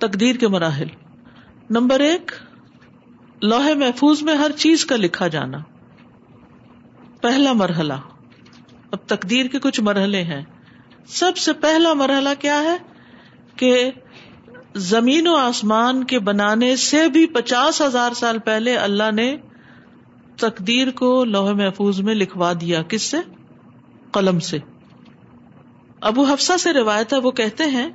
تقدیر 0.00 0.36
کے 0.36 0.48
مراحل۔ 0.48 0.86
نمبر 1.70 2.00
ایک، 2.00 2.32
لوہے 3.42 3.74
محفوظ 3.74 4.22
میں 4.22 4.34
ہر 4.34 4.50
چیز 4.52 4.86
کا 4.86 4.96
لکھا 4.96 5.28
جانا۔ 5.28 5.58
پہلا 7.20 7.52
مرحلہ۔ 7.52 7.92
اب 8.90 8.98
تقدیر 9.06 9.46
کے 9.46 9.58
کچھ 9.58 9.80
مرحلے 9.80 10.22
ہیں۔ 10.22 10.42
سب 11.06 11.36
سے 11.36 11.52
پہلا 11.52 11.92
مرحلہ 11.92 12.28
کیا 12.38 12.62
ہے؟ 12.62 12.76
کہ 13.56 13.90
زمین 14.76 15.28
و 15.28 15.36
آسمان 15.36 16.04
کے 16.04 16.18
بنانے 16.18 16.76
سے 16.76 17.08
بھی 17.08 17.26
پچاس 17.26 17.82
ہزار 17.82 18.12
سال 18.12 18.38
پہلے 18.38 18.76
اللہ 18.76 19.10
نے 19.10 19.36
تقدیر 20.36 20.90
کو 20.90 21.24
لوہے 21.24 21.52
محفوظ 21.52 22.00
میں 22.00 22.14
لکھوا 22.14 22.52
دیا۔ 22.60 22.82
کس 22.82 23.02
سے؟ 23.02 23.16
قلم 24.12 24.38
سے۔ 24.38 24.58
ابو 26.00 26.24
حفصہ 26.24 26.56
سے 26.56 26.72
روایت 26.72 27.12
ہے، 27.12 27.18
وہ 27.18 27.30
کہتے 27.30 27.64
ہیں 27.64 27.90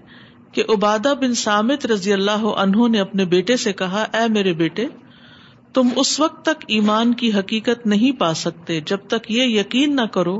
کہ 0.56 0.64
عبادہ 0.70 1.14
بن 1.22 1.34
سامت 1.36 1.86
رضی 1.86 2.14
اللہ 2.14 2.46
عنہ 2.58 2.88
نے 2.88 3.00
اپنے 3.00 3.25
بیٹے 3.25 3.56
سے 3.57 3.74
کہا، 3.74 4.06
اے 4.14 4.28
میرے 4.29 4.54
بیٹے، 4.54 4.86
تم 5.74 5.88
اس 5.96 6.20
وقت 6.20 6.43
تک 6.46 6.64
ایمان 6.68 7.14
کی 7.14 7.32
حقیقت 7.34 7.86
نہیں 7.88 8.20
پا 8.20 8.34
سکتے 8.34 8.79
جب 8.86 9.07
تک 9.07 9.32
یہ 9.32 9.60
یقین 9.60 9.96
نہ 9.96 10.06
کرو 10.14 10.39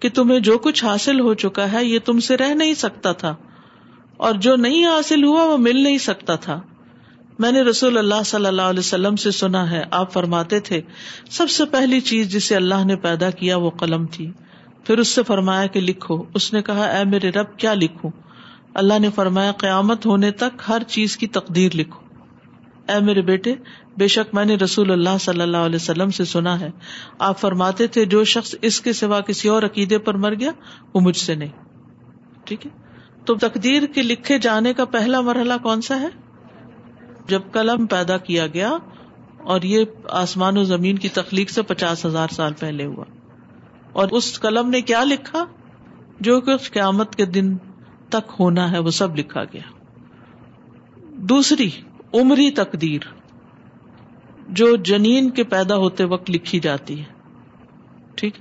کہ 0.00 0.08
تمہیں 0.08 0.38
جو 0.40 0.58
کچھ 0.58 0.84
حاصل 0.84 1.20
ہو 1.20 1.34
چکا 1.34 1.70
ہے 1.72 1.84
یہ 1.84 1.98
تم 2.04 2.20
سے 2.20 2.36
رہ 2.36 2.54
نہیں 2.54 2.74
سکتا 2.74 3.12
تھا، 3.12 3.34
اور 4.16 4.34
جو 4.40 4.56
نہیں 4.56 4.84
حاصل 4.86 5.24
ہوا 5.24 5.44
وہ 5.44 5.56
مل 5.58 5.82
نہیں 5.82 5.98
سکتا 5.98 6.34
تھا۔ 6.36 6.60
میں 7.38 7.52
نے 7.52 7.62
رسول 7.62 7.98
اللہ 7.98 8.22
صلی 8.24 8.46
اللہ 8.46 8.68
علیہ 8.70 8.80
وسلم 8.80 9.16
سے 9.16 9.30
سنا 9.30 9.70
ہے، 9.70 9.82
آپ 9.90 10.12
فرماتے 10.12 10.60
تھے، 10.60 10.80
سب 11.30 11.50
سے 11.50 11.64
پہلی 11.64 12.00
چیز 12.02 12.30
جسے 12.32 12.56
اللہ 12.56 12.84
نے 12.84 12.96
پیدا 12.96 13.30
کیا 13.30 13.56
وہ 13.56 13.70
قلم 13.78 14.06
تھی۔ 14.06 14.30
پھر 14.86 14.98
اس 14.98 15.08
سے 15.08 15.22
فرمایا 15.22 15.66
کہ 15.66 15.80
لکھو۔ 15.80 16.22
اس 16.34 16.52
نے 16.52 16.62
کہا، 16.62 16.84
اے 16.86 17.04
میرے 17.04 17.30
رب، 17.30 17.58
کیا 17.58 17.74
لکھوں؟ 17.74 18.10
اللہ 18.76 18.98
نے 18.98 19.10
فرمایا، 19.10 19.52
قیامت 19.52 20.06
ہونے 20.06 20.30
تک 20.30 20.62
ہر 20.68 20.82
چیز 20.88 21.16
کی 21.16 21.26
تقدیر 21.26 21.72
لکھو۔ 21.74 22.00
اے 22.88 23.00
میرے 23.00 23.22
بیٹے، 23.22 23.54
بے 23.98 24.08
شک 24.08 24.34
میں 24.34 24.44
نے 24.44 24.54
رسول 24.54 24.90
اللہ 24.90 25.18
صلی 25.20 25.40
اللہ 25.40 25.56
علیہ 25.56 25.76
وسلم 25.76 26.10
سے 26.10 26.24
سنا 26.24 26.60
ہے۔ 26.60 26.70
آپ 27.18 27.38
فرماتے 27.38 27.86
تھے، 27.86 28.04
جو 28.04 28.24
شخص 28.24 28.54
اس 28.62 28.80
کے 28.80 28.92
سوا 28.92 29.20
کسی 29.20 29.48
اور 29.48 29.62
عقیدے 29.62 29.98
پر 29.98 30.14
مر 30.14 30.34
گیا، 30.34 30.50
وہ 30.94 31.00
مجھ 31.00 31.16
سے 31.16 31.34
نہیں۔ 31.34 31.48
ٹھیک 32.44 32.66
ہے؟ 32.66 32.70
تو 33.24 33.34
تقدیر 33.34 33.86
کے 33.86 34.02
لکھے 34.02 34.38
جانے 34.38 34.72
کا 34.72 34.84
پہلا 34.84 35.20
مرحلہ 35.20 35.54
کون 35.62 35.80
سا 35.80 36.00
ہے؟ 36.00 36.08
جب 37.28 37.40
قلم 37.52 37.86
پیدا 37.86 38.16
کیا 38.16 38.46
گیا 38.46 38.76
اور 39.38 39.62
یہ 39.62 39.84
آسمان 40.10 40.58
و 40.58 40.64
زمین 40.64 40.98
کی 40.98 41.08
تخلیق 41.08 41.50
سے 41.50 41.62
پچاس 41.62 42.06
ہزار 42.06 42.28
سال 42.30 42.52
پہلے 42.52 42.86
ہوا۔ 42.86 43.04
اور 43.92 44.08
اس 44.10 44.40
قلم 44.40 44.70
نے 44.70 44.80
کیا 44.80 45.04
لکھا؟ 45.04 45.44
جو 46.20 46.40
کچھ 46.40 46.72
قیامت 46.72 47.16
کے 47.16 47.24
دن 47.24 47.56
تک 48.08 48.32
ہونا 48.40 48.72
ہے، 48.72 48.78
وہ 48.78 48.90
سب 48.90 49.16
لکھا 49.16 49.44
گیا۔ 49.44 49.62
دوسری، 51.14 51.70
عمری 52.14 52.50
تقدیر، 52.50 53.00
جو 54.48 54.76
جنین 54.76 55.30
کے 55.30 55.44
پیدا 55.44 55.76
ہوتے 55.76 56.04
وقت 56.04 56.30
لکھی 56.30 56.60
جاتی 56.60 56.98
ہے۔ 56.98 57.04
ٹھیک 58.14 58.32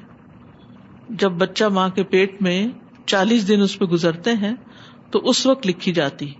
جب 1.09 1.31
بچہ 1.31 1.65
ماں 1.65 1.89
کے 1.89 2.03
پیٹ 2.03 2.41
میں 2.41 2.67
چالیس 3.05 3.47
دن 3.47 3.61
اس 3.61 3.79
پہ 3.79 3.85
گزرتے 3.85 4.33
ہیں، 4.33 4.53
تو 5.11 5.19
اس 5.19 5.45
وقت 5.45 5.67
لکھی 5.67 5.93
جاتی۔ 5.93 6.33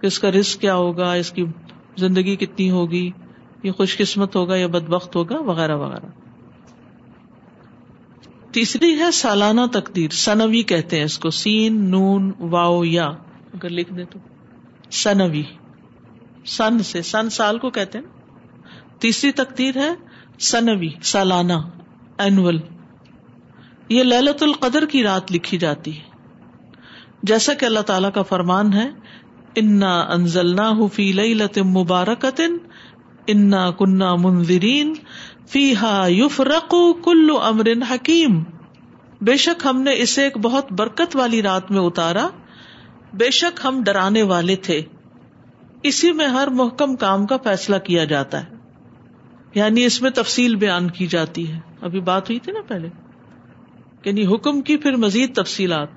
کہ 0.00 0.06
اس 0.06 0.18
کا 0.18 0.30
رسک 0.30 0.60
کیا 0.60 0.74
ہوگا، 0.74 1.12
اس 1.12 1.30
کی 1.30 1.44
زندگی 1.96 2.36
کتنی 2.36 2.70
ہوگی، 2.70 3.10
یہ 3.62 3.72
خوش 3.72 3.96
قسمت 3.96 4.36
ہوگا 4.36 4.56
یا 4.56 4.66
بد 4.66 4.84
وقت 4.88 5.16
ہوگا، 5.16 5.38
وغیرہ 5.38 5.76
وغیرہ۔ 5.76 6.19
تیسری 8.52 8.98
ہے 8.98 9.10
سالانہ 9.10 9.60
تقدیر، 9.72 10.10
سنوی 10.10 10.62
کہتے 10.62 10.96
ہیں 10.96 11.04
اس 11.04 11.18
کو، 11.18 11.30
سین، 11.30 11.90
نون 11.90 12.32
واؤ 12.40 12.84
یا، 12.84 13.06
اگر 13.54 13.68
لکھ 13.68 13.92
دے 13.92 14.04
تو۔ 14.04 14.18
سنوی۔ 14.90 15.42
سن 16.46 16.78
سے، 16.78 17.02
سن 17.02 17.30
سال 17.30 17.58
کو 17.58 17.70
کہتے 17.70 17.98
ہیں۔ 17.98 18.04
تیسری 19.00 19.32
تقدیر 19.32 19.76
ہے 19.76 19.90
سنوی، 20.38 20.88
سالانہ، 21.02 21.52
اینول۔ 22.18 22.60
یہ 23.88 24.02
للت 24.02 24.42
القدر 24.42 24.86
کی 24.86 25.02
رات 25.02 25.32
لکھی 25.32 25.58
جاتی 25.58 25.98
ہے۔ 25.98 26.02
جیسا 27.22 27.54
کہ 27.54 27.64
اللہ 27.64 27.80
تعالی 27.80 28.08
کا 28.14 28.22
فرمان 28.22 28.72
ہے، 28.72 28.90
انا 29.56 30.00
انزلنا 30.00 30.72
فی 30.92 31.12
لت 31.12 31.58
مبارکت 31.58 32.40
انا 33.30 33.70
کنہ 33.70 34.14
منظرین 34.14 34.94
فی 35.48 35.76
ہا 35.76 36.06
یوف 36.08 36.40
رقو 36.40 36.92
کلو 36.92 37.40
امر 37.40 37.68
حکیم 37.90 38.42
بے 39.20 39.36
شک 39.36 39.66
ہم 39.66 39.82
نے 39.82 39.90
اسے 39.94 40.22
ایک 40.22 40.38
بہت 40.38 40.72
برکت 40.72 41.16
والی 41.16 41.42
رات 41.42 41.70
میں 41.70 41.80
اتارا۔ 41.80 42.28
بے 43.12 43.30
شک 43.30 43.60
ہم 43.64 43.82
ڈرانے 43.84 44.22
والے 44.22 44.56
تھے۔ 44.56 44.82
اسی 45.82 46.12
میں 46.12 46.26
ہر 46.26 46.48
محکم 46.48 46.96
کام 46.96 47.26
کا 47.26 47.36
فیصلہ 47.36 47.76
کیا 47.76 48.04
جاتا 48.04 48.44
ہے۔ 48.44 48.48
یعنی 49.54 49.84
اس 49.84 50.02
میں 50.02 50.10
تفصیل 50.10 50.56
بیان 50.56 50.90
کی 50.90 51.06
جاتی 51.06 51.52
ہے۔ 51.52 51.60
ابھی 51.80 52.00
بات 52.00 52.30
ہوئی 52.30 52.38
تھی 52.38 52.52
نا 52.52 52.60
پہلے۔ 52.68 52.88
یعنی 54.04 54.26
حکم 54.26 54.60
کی 54.60 54.76
پھر 54.76 54.96
مزید 54.96 55.36
تفصیلات۔ 55.36 55.88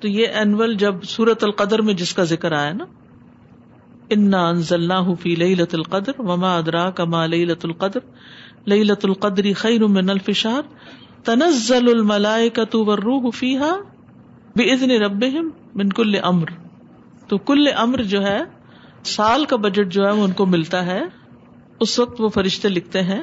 تو 0.00 0.08
یہ 0.08 0.26
اینول 0.26 0.74
جب 0.74 1.02
سورت 1.02 1.44
القدر 1.44 1.82
میں 1.82 1.94
جس 1.94 2.14
کا 2.14 2.24
ذکر 2.24 2.52
آیا 2.52 2.72
نا۔ 2.72 2.84
انا 4.14 4.48
انزلنا 4.48 5.00
فی 5.14 5.34
لت 5.34 5.74
القدر 5.74 6.12
وما 6.18 6.56
ادرا 6.56 6.90
کما 6.90 7.26
لت 7.26 7.64
القدر 7.64 8.00
لئی 8.66 8.84
لت 8.84 9.04
القدری 9.04 9.52
خیر 9.52 9.86
من 9.86 10.10
الفشار 10.10 10.62
تنزل 11.24 11.88
الملائکۃ 11.88 12.74
والروح 12.74 13.30
فیہا 13.34 13.76
باذن 14.56 14.90
ربہم 14.90 15.48
من 15.74 15.88
کل 15.88 16.14
امر 16.22 16.50
تو 17.28 17.38
کل 17.38 17.64
امر 17.76 18.02
جو 18.02 18.22
ہے، 18.22 18.38
سال 19.04 19.44
کا 19.44 19.56
بجٹ 19.56 19.92
جو 19.92 20.06
ہے، 20.06 20.12
وہ 20.12 20.24
ان 20.24 20.32
کو 20.32 20.46
ملتا 20.46 20.86
ہے۔ 20.86 21.00
اس 21.80 21.98
وقت 21.98 22.20
وہ 22.20 22.28
فرشتے 22.28 22.68
لکھتے 22.68 23.02
ہیں، 23.02 23.22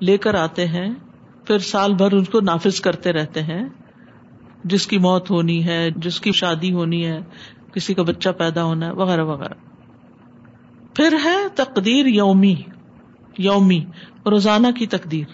لے 0.00 0.18
کر 0.18 0.34
آتے 0.34 0.66
ہیں، 0.66 0.94
پھر 1.46 1.58
سال 1.58 1.94
بھر 1.94 2.12
ان 2.12 2.24
کو 2.24 2.40
نافذ 2.40 2.80
کرتے 2.80 3.12
رہتے 3.12 3.42
ہیں۔ 3.42 3.68
جس 4.64 4.86
کی 4.86 4.98
موت 4.98 5.30
ہونی 5.30 5.64
ہے، 5.64 5.90
جس 5.96 6.20
کی 6.20 6.32
شادی 6.32 6.72
ہونی 6.72 7.06
ہے، 7.06 7.20
کسی 7.72 7.94
کا 7.94 8.02
بچہ 8.02 8.28
پیدا 8.28 8.64
ہونا 8.64 8.86
ہے، 8.86 8.92
وغیرہ 8.92 9.24
وغیرہ۔ 9.24 9.73
پھر 10.94 11.16
ہے 11.24 11.36
تقدیر 11.54 12.06
یومی 12.06 12.54
یومی، 13.38 13.84
روزانہ 14.26 14.66
کی 14.78 14.86
تقدیر۔ 14.86 15.24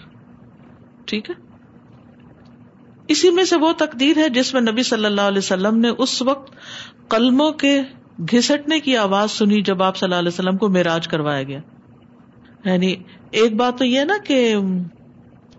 ٹھیک 1.05 1.29
ہے؟ 1.29 1.35
اسی 3.07 3.29
میں 3.29 3.43
سے 3.43 3.55
وہ 3.55 3.73
تقدیر 3.77 4.17
ہے 4.17 4.29
جس 4.29 4.53
میں 4.53 4.61
نبی 4.61 4.83
صلی 4.83 5.05
اللہ 5.05 5.21
علیہ 5.21 5.37
وسلم 5.37 5.77
نے 5.77 5.89
اس 5.97 6.21
وقت 6.21 6.51
قلموں 7.07 7.51
کے 7.51 7.81
گھسٹنے 8.19 8.79
کی 8.79 8.97
آواز 8.97 9.31
سنی 9.31 9.61
جب 9.61 9.83
آپ 9.83 9.97
صلی 9.97 10.05
اللہ 10.07 10.15
علیہ 10.15 10.27
وسلم 10.27 10.57
کو 10.57 10.69
میراج 10.69 11.07
کروایا 11.07 11.43
گیا۔ 11.43 11.59
یعنی 12.65 12.95
ایک 13.31 13.55
بات 13.55 13.77
تو 13.77 13.85
یہ 13.85 14.01
نا 14.01 14.13
کہ 14.25 14.55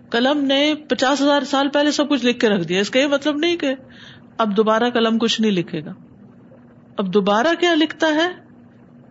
قلم 0.09 0.45
نے 0.45 0.73
پچاس 0.89 1.21
ہزار 1.21 1.41
سال 1.41 1.69
پہلے 1.69 1.91
سب 1.91 2.09
کچھ 2.09 2.25
لکھ 2.25 2.39
کے 2.39 2.49
رکھ 2.49 2.67
دیا۔ 2.67 2.79
اس 2.79 2.89
کا 2.89 2.99
یہ 2.99 3.07
مطلب 3.07 3.37
نہیں 3.37 3.57
کہ 3.57 3.75
اب 4.37 4.57
دوبارہ 4.57 4.83
قلم 4.93 5.17
کچھ 5.17 5.41
نہیں 5.41 5.51
لکھے 5.51 5.85
گا۔ 5.85 5.93
اب 6.97 7.13
دوبارہ 7.13 7.47
کیا 7.59 7.73
لکھتا 7.75 8.07
ہے؟ 8.07 8.42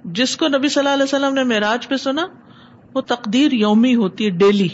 جس 0.04 0.36
کو 0.36 0.48
نبی 0.48 0.68
صلی 0.68 0.80
اللہ 0.80 0.94
علیہ 0.94 1.02
وسلم 1.02 1.34
نے 1.34 1.44
میراج 1.44 1.88
پہ 1.88 1.96
سنا، 1.96 2.26
وہ 2.94 3.00
تقدیر 3.00 3.52
یومی 3.52 3.94
ہوتی 3.94 4.24
ہے، 4.24 4.30
ڈیلی۔ 4.30 4.68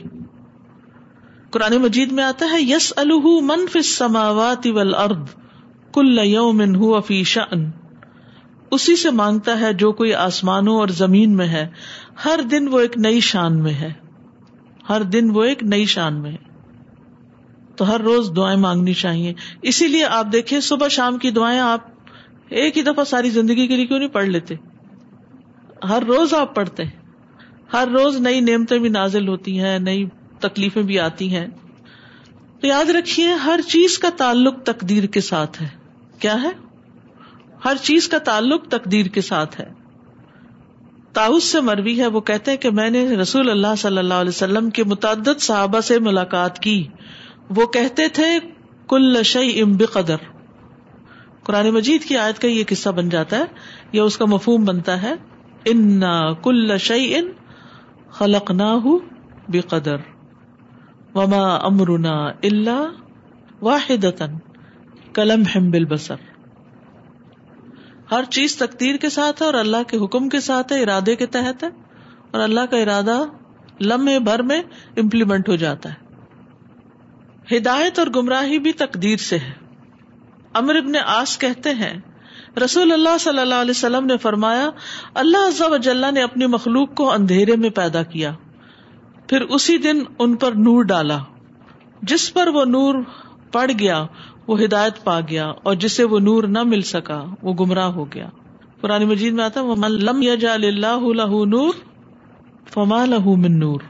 قرآن 1.50 1.76
مجید 1.76 2.12
میں 2.12 2.24
آتا 2.24 2.46
ہے 2.52 2.62
یس 2.62 2.92
الح 2.96 3.80
سماوات 3.84 4.66
ارد 4.96 5.28
کل 5.92 6.18
یوم 6.22 7.00
فی 7.00 7.24
شأن۔ 7.24 7.70
اسی 8.70 8.96
سے 8.96 9.10
مانگتا 9.10 9.60
ہے 9.60 9.72
جو 9.72 9.92
کوئی 9.92 10.14
آسمانوں 10.14 10.76
اور 10.76 10.88
زمین 10.88 11.36
میں 11.36 11.48
ہے، 11.48 11.68
ہر 12.24 12.40
دن 12.50 12.68
وہ 12.68 12.80
ایک 12.80 12.98
نئی 12.98 13.20
شان 13.20 13.62
میں 13.62 13.74
ہے۔ 13.74 13.92
ہر 14.88 15.02
دن 15.02 15.30
وہ 15.30 15.44
ایک 15.44 15.62
نئی 15.62 15.86
شان 15.86 16.14
میں 16.14 16.30
ہے۔ 16.30 16.48
تو 17.76 17.90
ہر 17.90 18.00
روز 18.00 18.32
دعائیں 18.36 18.60
مانگنی 18.60 18.94
چاہیے۔ 18.94 19.34
اسی 19.62 19.86
لیے 19.86 20.04
آپ 20.04 20.26
دیکھیں، 20.32 20.60
صبح 20.60 20.88
شام 20.88 21.18
کی 21.18 21.30
دعائیں 21.30 21.60
آپ 21.60 21.80
ایک 22.48 22.76
ہی 22.76 22.82
دفعہ 22.82 23.04
ساری 23.04 23.30
زندگی 23.30 23.66
کے 23.66 23.76
لیے 23.76 23.86
کیوں 23.86 23.98
نہیں 23.98 24.08
پڑھ 24.08 24.28
لیتے؟ 24.28 24.54
ہر 25.84 26.02
روز 26.02 26.34
آپ 26.34 26.54
پڑھتے 26.54 26.84
ہیں۔ 26.84 26.90
ہر 27.72 27.88
روز 27.88 28.16
نئی 28.16 28.40
نعمتیں 28.40 28.78
بھی 28.78 28.88
نازل 28.88 29.28
ہوتی 29.28 29.60
ہیں، 29.60 29.78
نئی 29.78 30.06
تکلیفیں 30.40 30.82
بھی 30.82 31.00
آتی 31.00 31.36
ہیں۔ 31.36 31.46
تو 32.60 32.66
یاد 32.66 32.90
رکھیے، 32.90 33.28
ہر 33.28 33.60
چیز 33.68 33.98
کا 33.98 34.08
تعلق 34.16 34.62
تقدیر 34.62 35.04
کے 35.04 35.20
ساتھ 35.20 35.62
ہے۔ 35.62 35.68
کیا 36.18 36.42
ہے؟ 36.42 36.50
ہر 37.64 37.76
چیز 37.82 38.08
کا 38.08 38.18
تعلق 38.18 38.68
تقدیر 38.68 39.06
کے 39.06 39.20
ساتھ 39.20 39.60
ہے۔ 39.60 39.72
تاؤس 41.12 41.44
سے 41.44 41.60
مروی 41.60 42.00
ہے، 42.00 42.06
وہ 42.06 42.20
کہتے 42.20 42.50
ہیں 42.50 42.58
کہ 42.58 42.70
میں 42.70 42.90
نے 42.90 43.16
رسول 43.16 43.50
اللہ 43.50 43.74
صلی 43.78 43.98
اللہ 43.98 44.14
علیہ 44.14 44.28
وسلم 44.28 44.70
کے 44.70 44.84
متعدد 44.84 45.40
صحابہ 45.40 45.80
سے 45.80 45.98
ملاقات 45.98 46.58
کی۔ 46.58 46.86
وہ 47.50 47.66
کہتے 47.66 48.08
تھے، 48.08 48.38
کل 48.88 49.22
شعی 49.22 49.60
ام 49.60 49.76
بقدر۔ 49.76 50.16
قرآن 51.42 51.70
مجید 51.70 52.04
کی 52.04 52.16
آیت 52.16 52.38
کا 52.38 52.48
یہ 52.48 52.64
قصہ 52.68 52.88
بن 52.88 53.08
جاتا 53.08 53.38
ہے، 53.38 53.44
یا 53.92 54.02
اس 54.02 54.18
کا 54.18 54.24
مفہوم 54.24 54.64
بنتا 54.64 55.02
ہے 55.02 55.14
ان 55.70 56.00
کل 56.42 56.78
شعی 56.78 57.14
ان 57.14 57.30
خلق 58.10 58.50
نہ 58.50 58.72
بے 59.48 59.60
قدر 59.60 59.96
وما 61.14 61.44
امرنا 61.56 62.16
اللہ 62.42 63.62
واحد 63.62 64.04
قلم 65.12 65.42
ہم 65.54 65.70
بل 65.70 65.84
بسر 65.84 66.26
ہر 68.10 68.24
چیز 68.24 68.56
تقدیر 68.56 68.96
کے 68.96 69.08
ساتھ 69.08 69.42
ہے 69.42 69.46
اور 69.46 69.54
اللہ 69.54 69.82
کے 69.88 69.96
حکم 69.96 70.28
کے 70.28 70.40
ساتھ 70.40 70.72
ہے، 70.72 70.82
ارادے 70.82 71.16
کے 71.16 71.26
تحت 71.26 71.64
ہے، 71.64 71.68
اور 72.30 72.40
اللہ 72.40 72.66
کا 72.70 72.76
ارادہ 72.76 73.16
لمحے 73.80 74.18
بھر 74.18 74.42
میں 74.42 74.62
امپلیمنٹ 74.96 75.48
ہو 75.48 75.56
جاتا 75.56 75.92
ہے۔ 75.92 77.56
ہدایت 77.56 77.98
اور 77.98 78.06
گمراہی 78.16 78.58
بھی 78.58 78.72
تقدیر 78.72 79.16
سے 79.16 79.38
ہے۔ 79.38 79.52
امر 80.52 80.74
ابن 80.74 80.92
آس 81.06 81.38
کہتے 81.38 81.74
ہیں 81.74 81.92
رسول 82.58 82.92
اللہ 82.92 83.16
صلی 83.20 83.38
اللہ 83.38 83.60
علیہ 83.60 83.70
وسلم 83.70 84.06
نے 84.06 84.16
فرمایا، 84.16 84.68
اللہ 85.14 85.46
عز 85.48 85.60
و 85.62 85.76
جل 85.76 86.04
نے 86.14 86.22
اپنی 86.22 86.46
مخلوق 86.46 86.94
کو 86.94 87.10
اندھیرے 87.12 87.56
میں 87.56 87.70
پیدا 87.70 88.02
کیا، 88.02 88.32
پھر 89.28 89.42
اسی 89.42 89.78
دن 89.78 90.02
ان 90.18 90.36
پر 90.36 90.52
نور 90.52 90.82
ڈالا، 90.82 91.18
جس 92.02 92.32
پر 92.34 92.48
وہ 92.48 92.64
نور 92.64 92.94
پڑ 93.52 93.70
گیا، 93.78 94.06
وہ 94.46 94.60
ہدایت 94.60 95.04
پا 95.04 95.20
گیا، 95.20 95.46
اور 95.62 95.74
جسے 95.74 96.04
وہ 96.04 96.18
نور 96.18 96.44
نہ 96.44 96.62
مل 96.62 96.82
سکا، 96.82 97.24
وہ 97.42 97.52
گمراہ 97.54 97.90
ہو 97.90 98.04
گیا۔ 98.12 98.28
قرآن 98.80 99.04
مجید 99.04 99.34
میں 99.34 99.44
آتا 99.44 99.60
لم 99.60 100.22
اللہ 100.62 101.36
نور، 101.46 101.74
فما 102.70 103.04
لہ 103.04 103.28
من 103.36 103.58
نور۔ 103.58 103.80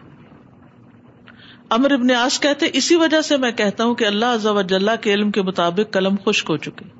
امر 1.70 1.90
ابن 1.90 2.10
آس 2.10 2.40
کہتے، 2.40 2.66
اسی 2.72 2.96
وجہ 2.96 3.20
سے 3.20 3.36
میں 3.36 3.50
کہتا 3.52 3.84
ہوں 3.84 3.94
کہ 3.94 4.04
اللہ 4.04 4.34
عز 4.34 4.46
و 4.46 4.62
جل 4.62 4.88
کے 5.00 5.14
علم 5.14 5.30
کے 5.30 5.42
مطابق 5.42 5.92
قلم 5.92 6.14
خشک 6.24 6.50
ہو 6.50 6.56
چکے۔ 6.56 6.97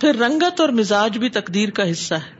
پھر 0.00 0.16
رنگت 0.16 0.60
اور 0.60 0.68
مزاج 0.68 1.18
بھی 1.18 1.28
تقدیر 1.28 1.70
کا 1.70 1.90
حصہ 1.90 2.14
ہے۔ 2.14 2.38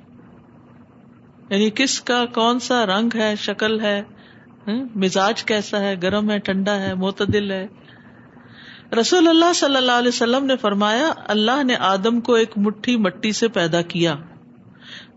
یعنی 1.51 1.71
کس 1.71 2.01
کا، 2.01 2.27
کون 2.27 2.59
سا 2.59 2.87
رنگ 2.87 3.11
ہے، 3.15 3.35
شکل 3.37 3.81
ہے 3.81 4.03
مزاج 4.95 5.45
کیسا 5.45 5.81
ہے، 5.81 5.95
گرم 6.03 6.31
ہے، 6.31 6.39
ٹھنڈا 6.39 6.81
ہے، 6.81 6.95
معتدل 6.95 7.51
ہے۔ 7.51 7.67
رسول 9.01 9.29
اللہ 9.29 9.53
صلی 9.55 9.77
اللہ 9.77 9.93
علیہ 9.93 10.09
وسلم 10.09 10.45
نے 10.45 10.57
فرمایا، 10.57 11.13
اللہ 11.27 11.63
نے 11.63 11.75
آدم 11.77 12.21
کو 12.21 12.35
ایک 12.35 12.59
مٹھی 12.59 12.97
مٹی 12.97 13.33
سے 13.33 13.49
پیدا 13.49 13.83
کیا، 13.83 14.15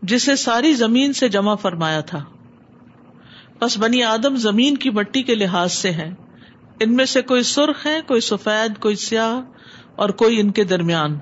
جسے 0.02 0.36
ساری 0.36 0.74
زمین 0.74 1.14
سے 1.14 1.30
جمع 1.30 1.56
فرمایا 1.56 2.02
تھا۔ 2.02 2.24
بس 3.62 3.78
بنی 3.78 4.04
آدم 4.04 4.36
زمین 4.36 4.78
کی 4.78 4.90
مٹی 4.90 5.24
کے 5.24 5.36
لحاظ 5.36 5.74
سے 5.74 5.92
ہے 5.92 6.14
ان 6.80 6.96
میں 6.96 7.06
سے 7.06 7.22
کوئی 7.22 7.44
سرخ 7.44 7.86
ہے، 7.86 8.00
کوئی 8.08 8.22
سفید، 8.22 8.80
کوئی 8.80 8.96
سیاہ، 8.96 9.42
اور 9.96 10.10
کوئی 10.10 10.40
ان 10.40 10.52
کے 10.52 10.64
درمیان۔ 10.64 11.20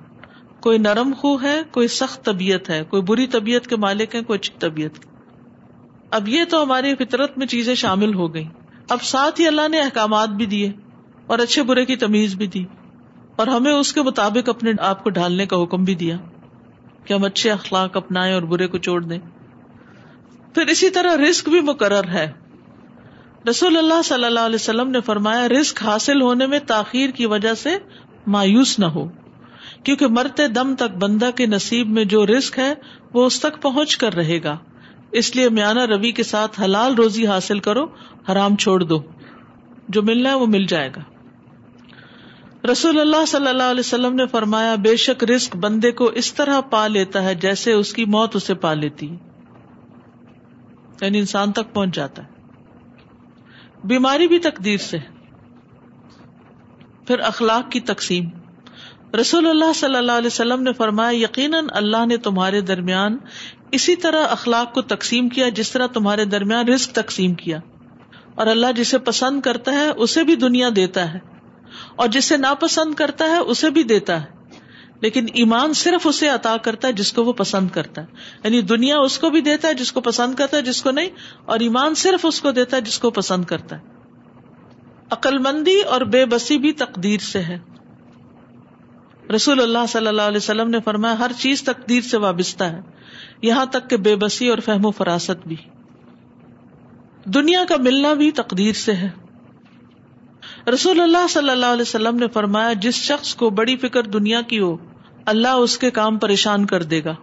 کوئی 0.62 0.78
نرم 0.78 1.12
خو 1.18 1.42
ہے، 1.42 1.62
کوئی 1.72 1.88
سخت 1.88 2.26
طبیعت 2.26 2.70
ہے۔ 2.70 2.84
کوئی 2.90 3.02
بری 3.02 3.28
طبیعت 3.28 3.68
کے 3.68 3.76
مالک 3.76 4.16
ہے 4.16 4.24
کوئی 4.24 4.40
اچھی 4.40 4.54
طبیعت۔ 4.60 5.06
اب 6.12 6.28
یہ 6.28 6.44
تو 6.50 6.64
ہماری 6.64 6.96
فطرت 6.96 7.38
میں 7.38 7.48
چیزیں 7.48 7.76
شامل 7.76 8.14
ہو 8.14 8.34
گئی 8.34 8.48
اب 8.90 9.04
ساتھ 9.04 9.42
ہی 9.42 9.48
اللہ 9.48 9.68
نے 9.68 9.80
احکامات 9.80 10.30
بھی 10.30 10.46
دیے 10.46 10.72
اور 11.28 11.40
اچھے 11.40 11.64
برے 11.64 11.86
کی 11.86 11.96
تمیز 11.96 12.36
بھی 12.36 12.48
دی 12.48 12.66
اور 13.36 13.48
ہمیں 13.48 13.72
اس 13.72 13.94
کے 13.94 14.02
مطابق 14.02 14.50
اپنے 14.50 14.72
آپ 14.80 15.04
کو 15.04 15.10
ڈھالنے 15.10 15.46
کا 15.46 15.64
حکم 15.64 15.84
بھی 15.84 15.96
دیا 15.96 16.18
کہ 17.06 17.14
ہم 17.14 17.24
اچھے 17.24 17.52
اخلاق 17.52 17.98
اپنائیں 17.98 18.34
اور 18.34 18.42
برے 18.42 18.68
کو 18.68 18.78
چھوڑ 18.78 19.02
دیں۔ 19.02 19.20
پھر 20.54 20.68
اسی 20.68 20.90
طرح 20.90 21.30
رسک 21.30 21.50
بھی 21.50 21.62
مقرر 21.62 22.08
ہے۔ 22.08 22.32
رسول 23.50 23.78
اللہ 23.78 24.02
صلی 24.04 24.26
اللہ 24.26 24.40
علیہ 24.40 24.56
وسلم 24.56 24.90
نے 24.90 25.02
فرمایا 25.02 25.48
رسک 25.48 25.84
حاصل 25.84 26.22
ہونے 26.22 26.48
میں 26.48 26.60
تاخیر 26.60 27.10
کی 27.10 27.26
وجہ 27.26 27.54
سے 27.54 27.78
مایوس 28.28 28.80
نہ 28.80 28.86
ہو۔ 28.86 29.10
کیونکہ 29.84 30.08
مرتے 30.08 30.48
دم 30.48 30.76
تک 30.76 30.98
بندہ 30.98 31.30
کے 31.36 31.46
نصیب 31.46 31.90
میں 31.90 32.06
جو 32.06 32.26
رسک 32.26 32.60
ہے 32.60 32.74
وہ 33.14 33.26
اس 33.26 33.40
تک 33.40 33.62
پہنچ 33.62 33.98
کر 33.98 34.14
رہے 34.14 34.44
گا۔ 34.44 34.58
اس 35.12 35.36
لیے 35.36 35.50
میانہ 35.50 35.80
روی 35.80 36.12
کے 36.12 36.24
ساتھ 36.24 36.62
حلال 36.62 36.96
روزی 36.96 37.28
حاصل 37.28 37.60
کرو، 37.60 37.86
حرام 38.31 38.56
چھوڑ 38.56 38.84
دو۔ 38.84 39.04
جو 39.90 40.04
ملنا 40.04 40.30
ہے 40.30 40.36
وہ 40.36 40.46
مل 40.46 40.66
جائے 40.66 40.92
گا۔ 40.96 41.02
رسول 42.72 43.00
اللہ 43.00 43.26
صلی 43.26 43.48
اللہ 43.48 43.64
علیہ 43.64 43.80
وسلم 43.80 44.16
نے 44.16 44.28
فرمایا، 44.28 44.76
بے 44.76 44.96
شک 44.96 45.24
رسک 45.24 45.56
بندے 45.56 45.92
کو 45.92 46.06
اس 46.06 46.34
طرح 46.34 46.62
پا 46.62 46.88
لیتا 46.88 47.24
ہے 47.24 47.36
جیسے 47.36 47.74
اس 47.74 47.94
کی 47.94 48.06
موت 48.06 48.36
اسے 48.36 48.54
پا 48.54 48.74
لیتی۔ 48.74 49.16
یعنی 51.02 51.20
انسان 51.20 51.52
تک 51.52 51.74
پہنچ 51.74 51.96
جاتا 51.96 52.24
ہے۔ 52.24 52.28
بیماری 53.84 54.28
بھی 54.28 54.40
تقدیر 54.40 54.78
سے۔ 54.78 54.98
پھر 57.08 57.20
اخلاق 57.20 57.72
کی 57.72 57.80
تقسیم۔ 57.80 58.30
رسول 59.14 59.48
اللہ 59.48 59.74
صلی 59.76 59.96
اللہ 59.96 60.12
علیہ 60.12 60.28
وسلم 60.28 60.64
نے 60.64 60.74
فرمایا، 60.74 61.24
یقیناً 61.24 61.68
اللہ 61.72 62.06
نے 62.06 62.18
تمہارے 62.18 62.62
درمیان 62.62 63.18
اسی 63.72 63.96
طرح 63.96 64.26
اخلاق 64.30 64.74
کو 64.74 64.82
تقسیم 64.82 65.30
کیا، 65.30 65.50
جس 65.50 65.72
طرح 65.72 65.88
تمہارے 65.88 66.26
درمیان 66.26 66.68
رسک 66.68 66.92
تقسیم 66.92 67.34
کیا۔ 67.34 67.60
اور 68.36 68.48
اللہ 68.48 68.68
جسے 68.76 68.98
پسند 68.98 69.42
کرتا 69.42 69.72
ہے، 69.72 69.90
اسے 69.90 70.24
بھی 70.24 70.36
دنیا 70.36 70.70
دیتا 70.76 71.14
ہے۔ 71.14 71.20
اور 71.96 72.08
جسے 72.08 72.38
ناپسند 72.38 72.94
کرتا 72.94 73.26
ہے، 73.26 73.38
اسے 73.38 73.70
بھی 73.70 73.84
دیتا 73.84 74.22
ہے۔ 74.22 74.28
لیکن 75.02 75.26
ایمان 75.34 75.74
صرف 75.74 76.08
اسے 76.08 76.30
عطا 76.30 76.58
کرتا 76.58 76.88
ہے 76.88 76.94
جس 76.94 77.14
کو 77.14 77.24
وہ 77.24 77.34
پسند 77.34 77.70
کرتا 77.70 78.02
ہے۔ 78.02 78.08
یعنی 78.44 78.62
دنیا 78.62 79.00
اس 79.00 79.20
کو 79.20 79.30
بھی 79.30 79.42
دیتا 79.42 79.68
ہے 79.68 79.74
جس 79.74 79.92
کو 79.92 80.02
پسند 80.02 80.36
کرتا 80.36 80.58
ہے، 80.58 80.62
جس 80.62 80.82
کو 80.82 80.92
نہیں، 80.92 81.10
اور 81.46 81.60
ایمان 81.60 81.96
صرف 81.96 82.26
اس 82.26 82.42
کو 82.42 82.52
دیتا 82.52 82.78
ہے 82.78 82.82
جس 82.82 83.00
کو 83.00 83.12
پسند 83.12 83.46
کرتا 83.46 83.76
ہے۔ 83.76 83.82
عقل 85.12 85.38
مندی 85.38 85.82
اور 85.82 86.02
بے 86.02 86.26
بسی 86.26 86.58
بھی 86.58 86.72
تقدیر 86.74 87.20
سے 87.20 87.40
ہے۔ 87.40 87.60
رسول 89.36 89.62
اللہ 89.62 89.86
صلی 89.90 90.08
اللہ 90.08 90.22
علیہ 90.22 90.38
وسلم 90.38 90.70
نے 90.70 90.80
فرمایا، 90.80 91.20
ہر 91.20 91.31
چیز 91.40 91.64
تقدیر 91.64 92.02
سے 92.02 92.18
وابستہ 92.18 92.64
ہے۔ 92.64 92.81
یہاں 93.42 93.66
تک 93.66 93.90
کہ 93.90 93.98
بے 93.98 94.16
بسی 94.16 94.48
اور 94.48 94.58
فہم 94.58 94.86
و 94.86 94.92
فراست 94.92 95.48
بھی۔ 95.48 95.56
دنیا 97.26 97.64
کا 97.70 97.76
ملنا 97.80 98.14
بھی 98.14 98.31
تقدیر 98.31 98.74
سے 98.74 98.94
ہے۔ 98.94 99.10
رسول 100.74 101.02
اللہ 101.02 101.28
صلی 101.30 101.50
اللہ 101.50 101.66
علیہ 101.66 101.81
وسلم 101.81 102.16
نے 102.16 102.28
فرمایا، 102.28 102.74
جس 102.74 102.96
شخص 102.96 103.36
کو 103.36 103.50
بڑی 103.50 103.78
فکر 103.78 104.04
دنیا 104.04 104.42
کی 104.42 104.60
ہو، 104.60 104.78
اللہ 105.26 105.48
اس 105.48 105.78
کے 105.78 105.92
کام 105.92 106.18
پریشان 106.18 106.66
کر 106.66 106.84
دے 106.84 107.04
گا۔ 107.04 107.16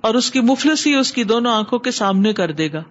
اور 0.00 0.14
اس 0.14 0.30
کی 0.30 0.40
مفلسی 0.40 0.94
اس 0.94 1.12
کی 1.12 1.24
دونوں 1.24 1.52
آنکھوں 1.52 1.78
کے 1.78 1.90
سامنے 1.90 2.32
کر 2.32 2.52
دے 2.52 2.72
گا۔ 2.72 2.82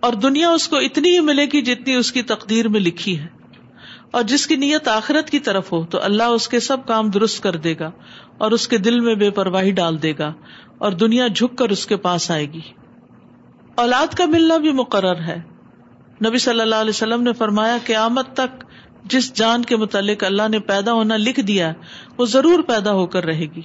اور 0.00 0.12
دنیا 0.12 0.50
اس 0.50 0.68
کو 0.68 0.76
اتنی 0.76 1.10
ہی 1.10 1.20
ملے 1.20 1.44
گی 1.44 1.62
جتنی 1.62 1.94
اس 1.94 2.12
کی 2.12 2.22
تقدیر 2.22 2.68
میں 2.68 2.80
لکھی 2.80 3.18
ہے۔ 3.18 3.41
اور 4.12 4.22
جس 4.22 4.46
کی 4.46 4.56
نیت 4.56 4.88
آخرت 4.88 5.30
کی 5.30 5.38
طرف 5.38 5.72
ہو، 5.72 5.84
تو 5.84 6.02
اللہ 6.02 6.22
اس 6.22 6.48
کے 6.48 6.60
سب 6.60 6.86
کام 6.86 7.10
درست 7.10 7.42
کر 7.42 7.56
دے 7.56 7.74
گا 7.80 7.90
اور 8.38 8.50
اس 8.50 8.68
کے 8.68 8.78
دل 8.78 9.00
میں 9.00 9.14
بے 9.14 9.30
پرواہی 9.30 9.70
ڈال 9.70 10.02
دے 10.02 10.12
گا 10.18 10.32
اور 10.78 10.92
دنیا 10.92 11.26
جھک 11.26 11.58
کر 11.58 11.68
اس 11.68 11.86
کے 11.86 11.96
پاس 11.96 12.30
آئے 12.30 12.52
گی۔ 12.52 12.60
اولاد 13.74 14.14
کا 14.14 14.24
ملنا 14.26 14.56
بھی 14.56 14.72
مقرر 14.72 15.20
ہے۔ 15.20 15.40
نبی 16.26 16.38
صلی 16.38 16.60
اللہ 16.60 16.74
علیہ 16.74 16.90
وسلم 16.90 17.22
نے 17.22 17.32
فرمایا 17.32 17.78
کہ 17.84 17.96
آمد 17.96 18.34
تک 18.34 18.64
جس 19.04 19.34
جان 19.34 19.62
کے 19.62 19.76
متعلق 19.76 20.24
اللہ 20.24 20.48
نے 20.48 20.58
پیدا 20.58 20.92
ہونا 20.92 21.16
لکھ 21.16 21.40
دیا 21.40 21.72
وہ 22.18 22.26
ضرور 22.26 22.62
پیدا 22.62 22.92
ہو 22.92 23.06
کر 23.06 23.24
رہے 23.24 23.46
گی۔ 23.56 23.62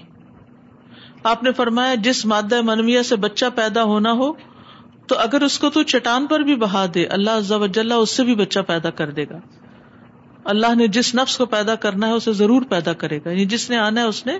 آپ 1.24 1.44
نے 1.44 1.52
فرمایا، 1.52 1.96
جس 1.96 2.26
مادہ 2.26 2.62
منویا 2.62 3.04
سے 3.04 3.16
بچہ 3.16 3.46
پیدا 3.56 3.84
ہونا 3.84 4.12
ہو، 4.12 4.34
تو 5.08 5.18
اگر 5.18 5.42
اس 5.42 5.60
کو 5.60 5.70
تو 5.70 5.84
چٹان 5.84 6.28
پر 6.28 6.40
بھی 6.40 6.56
بہا 6.56 6.86
دے، 6.94 7.06
اللہ 7.06 7.94
اس 7.94 8.10
سے 8.10 8.24
بھی 8.24 8.36
بچہ 8.36 8.60
پیدا 8.60 8.90
کر 8.90 9.10
دے 9.10 9.26
گا۔ 9.30 9.38
اللہ 10.48 10.76
نے 10.76 10.88
جس 10.88 11.16
نفس 11.16 11.38
کو 11.38 11.46
پیدا 11.46 11.76
کرنا 11.76 12.08
ہے 12.08 12.12
اسے 12.12 12.34
ضرور 12.34 12.62
پیدا 12.62 12.94
کرے 12.94 13.20
گا 13.26 13.30
یعنی 13.30 13.46
جس 13.46 13.70
نے 13.70 13.78
آنا 13.78 14.02
ہے 14.02 14.06
اس 14.06 14.26
نے 14.26 14.40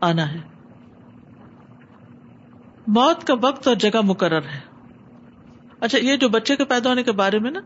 آنا 0.00 0.32
ہے۔ 0.32 0.38
موت 2.86 3.26
کا 3.26 3.34
وقت 3.42 3.68
اور 3.68 3.76
جگہ 3.76 4.00
مقرر 4.04 4.42
ہے۔ 4.42 4.60
اچھا 5.80 5.98
یہ 5.98 6.16
جو 6.16 6.28
بچے 6.28 6.56
کے 6.56 6.64
پیدا 6.64 6.90
ہونے 6.90 7.02
کے 7.02 7.12
بارے 7.12 7.38
میں 7.38 7.50
نا، 7.50 7.60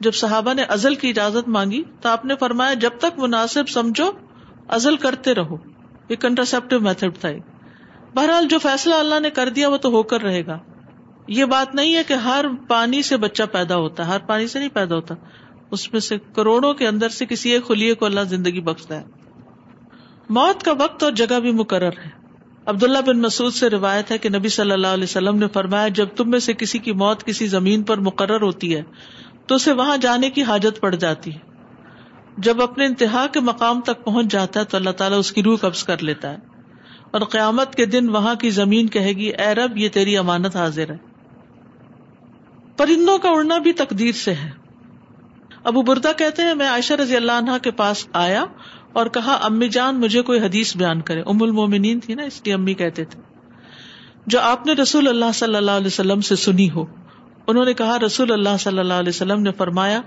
جب 0.00 0.12
صحابہ 0.12 0.54
نے 0.54 0.62
ازل 0.62 0.94
کی 0.94 1.08
اجازت 1.08 1.48
مانگی 1.48 1.82
تو 2.00 2.08
آپ 2.08 2.24
نے 2.24 2.34
فرمایا، 2.36 2.74
جب 2.74 2.90
تک 2.98 3.18
مناسب 3.18 3.68
سمجھو، 3.68 4.10
ازل 4.68 4.96
کرتے 4.96 5.34
رہو۔ 5.34 5.56
یہ 6.08 6.16
کنٹراسپٹیو 6.16 6.80
میتھڈ 6.80 7.18
تھا 7.20 7.28
بہرحال 8.14 8.48
جو 8.48 8.58
فیصلہ 8.58 8.94
اللہ 8.94 9.20
نے 9.20 9.30
کر 9.30 9.48
دیا، 9.48 9.68
وہ 9.68 9.76
تو 9.76 9.88
ہو 9.88 10.02
کر 10.02 10.22
رہے 10.22 10.46
گا۔ 10.46 10.58
یہ 11.28 11.44
بات 11.44 11.74
نہیں 11.74 11.94
ہے 11.94 12.04
کہ 12.04 12.14
ہر 12.14 12.44
پانی 12.68 13.02
سے 13.02 13.16
بچہ 13.16 13.42
پیدا 13.52 13.76
ہوتا 13.76 14.06
ہے 14.06 14.12
ہر 14.12 14.18
پانی 14.18 14.46
سے 14.46 14.58
نہیں 14.58 14.68
پیدا 14.68 14.94
ہوتا۔ 14.94 15.14
اس 15.70 15.92
میں 15.92 16.00
سے 16.00 16.16
کروڑوں 16.34 16.74
کے 16.74 16.88
اندر 16.88 17.08
سے 17.08 17.26
کسی 17.26 17.50
ایک 17.50 17.66
خلیے 17.66 17.94
کو 17.94 18.06
اللہ 18.06 18.20
زندگی 18.20 18.60
بخشتا 18.60 19.00
ہے۔ 19.00 19.04
موت 20.28 20.62
کا 20.62 20.72
وقت 20.72 21.02
اور 21.02 21.12
جگہ 21.12 21.40
بھی 21.40 21.52
مقرر 21.52 21.98
ہے۔ 22.04 22.10
عبداللہ 22.66 22.98
بن 23.06 23.18
مسعود 23.18 23.52
سے 23.52 23.70
روایت 23.70 24.10
ہے 24.10 24.18
کہ 24.18 24.28
نبی 24.28 24.48
صلی 24.48 24.70
اللہ 24.70 24.86
علیہ 24.86 25.04
وسلم 25.04 25.38
نے 25.38 25.46
فرمایا، 25.48 25.88
جب 25.88 26.08
تم 26.16 26.30
میں 26.30 26.38
سے 26.38 26.52
کسی 26.52 26.78
کی 26.78 26.92
موت 26.92 27.24
کسی 27.24 27.46
زمین 27.46 27.82
پر 27.82 27.98
مقرر 27.98 28.40
ہوتی 28.40 28.76
ہے، 28.76 28.82
تو 29.46 29.54
اسے 29.54 29.72
وہاں 29.72 29.96
جانے 29.96 30.30
کی 30.30 30.42
حاجت 30.42 30.80
پڑ 30.80 30.94
جاتی 30.94 31.34
ہے۔ 31.34 31.38
جب 32.38 32.62
اپنے 32.62 32.86
انتہا 32.86 33.26
کے 33.26 33.40
مقام 33.40 33.80
تک 33.80 34.04
پہنچ 34.04 34.26
جاتا 34.26 34.60
ہے، 34.60 34.64
تو 34.64 34.76
اللہ 34.76 34.90
تعالیٰ 34.90 35.18
اس 35.18 35.32
کی 35.32 35.42
روح 35.42 35.56
قبض 35.56 35.84
کر 35.84 36.02
لیتا 36.02 36.30
ہے۔ 36.30 36.36
اور 37.10 37.20
قیامت 37.20 37.74
کے 37.74 37.86
دن 37.86 38.08
وہاں 38.08 38.34
کی 38.34 38.50
زمین 38.50 38.88
کہے 38.88 39.12
گی، 39.12 39.28
اے 39.28 39.54
رب، 39.54 39.76
یہ 39.76 39.88
تیری 39.88 40.16
امانت 40.16 40.56
حاضر 40.56 40.90
ہے۔ 40.90 40.96
پرندوں 42.76 43.18
کا 43.18 43.30
اڑنا 43.30 43.58
بھی 43.58 43.72
تقدیر 43.72 44.12
سے 44.12 44.34
ہے۔ 44.34 44.59
ابو 45.64 45.82
بردا 45.82 46.12
کہتے 46.12 46.42
ہیں، 46.42 46.54
میں 46.54 46.68
عائشہ 46.68 46.94
رضی 46.94 47.16
اللہ 47.16 47.32
عنہ 47.32 47.50
کے 47.62 47.70
پاس 47.70 48.06
آیا 48.12 48.44
اور 48.92 49.06
کہا، 49.06 49.38
امی 49.42 49.68
جان، 49.68 50.00
مجھے 50.00 50.22
کوئی 50.22 50.40
حدیث 50.40 50.76
بیان 50.76 51.00
کرے 51.00 51.20
ام 51.20 51.42
المومنین 51.42 52.00
تھی 52.00 52.14
نا، 52.14 52.22
اس 52.22 52.40
لیے 52.44 52.54
امی 52.54 52.74
کہتے 52.74 53.04
تھے۔ 53.04 53.20
جو 54.26 54.40
آپ 54.40 54.66
نے 54.66 54.72
رسول 54.72 55.08
اللہ 55.08 55.32
صلی 55.34 55.56
اللہ 55.56 55.70
علیہ 55.70 55.86
وسلم 55.86 56.20
سے 56.20 56.36
سنی 56.36 56.70
ہو، 56.70 56.84
انہوں 57.46 57.64
نے 57.64 57.74
کہا، 57.74 57.98
رسول 58.06 58.32
اللہ 58.32 58.56
صلی 58.60 58.78
اللہ 58.78 58.94
علیہ 58.94 59.08
وسلم 59.08 59.42
نے 59.42 59.52
فرمایا، 59.52 60.00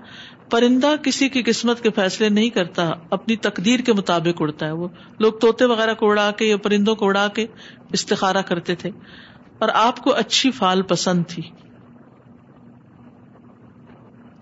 پرندہ 0.49 0.95
کسی 1.03 1.29
کی 1.29 1.43
قسمت 1.43 1.81
کے 1.81 1.89
فیصلے 1.91 2.29
نہیں 2.29 2.49
کرتا، 2.49 2.91
اپنی 3.09 3.35
تقدیر 3.35 3.79
کے 3.79 3.93
مطابق 3.93 4.41
اڑتا 4.41 4.65
ہے۔ 4.65 4.71
وہ 4.71 4.87
لوگ 5.19 5.33
طوطے 5.33 5.65
وغیرہ 5.65 5.93
کو 5.93 6.09
اڑا 6.09 6.31
کے 6.31 6.45
یا 6.45 6.57
پرندوں 6.57 6.95
کو 6.95 7.05
اڑا 7.05 7.27
کے 7.27 7.45
استخارا 7.93 8.41
کرتے 8.41 8.75
تھے۔ 8.75 8.89
اور 9.59 9.69
آپ 9.73 9.99
کو 9.99 10.15
اچھی 10.15 10.51
فال 10.51 10.81
پسند 10.81 11.23
تھی۔ 11.27 11.43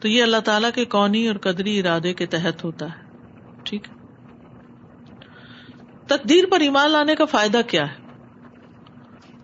تو 0.01 0.07
یہ 0.07 0.23
اللہ 0.23 0.37
تعالی 0.37 0.67
کے 0.75 0.85
کونی 0.85 1.27
اور 1.27 1.35
قدری 1.35 1.79
ارادے 1.79 2.13
کے 2.13 2.25
تحت 2.25 2.63
ہوتا 2.63 2.85
ہے۔ 2.85 3.17
ٹھیک 3.63 3.87
تقدیر 6.07 6.43
پر 6.51 6.59
ایمان 6.59 6.91
لانے 6.91 7.15
کا 7.15 7.25
فائدہ 7.25 7.61
کیا 7.67 7.83
ہے؟ 7.91 7.95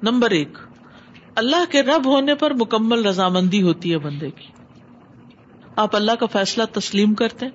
نمبر 0.03 0.29
ایک، 0.29 0.57
اللہ 1.35 1.71
کے 1.71 1.83
رب 1.83 2.05
ہونے 2.05 2.35
پر 2.35 2.53
مکمل 2.53 3.05
رضامندی 3.05 3.61
ہوتی 3.61 3.91
ہے 3.91 3.97
بندے 3.97 4.31
کی۔ 4.31 4.47
آپ 5.75 5.95
اللہ 5.95 6.11
کا 6.11 6.25
فیصلہ 6.25 6.63
تسلیم 6.63 7.13
کرتے 7.13 7.45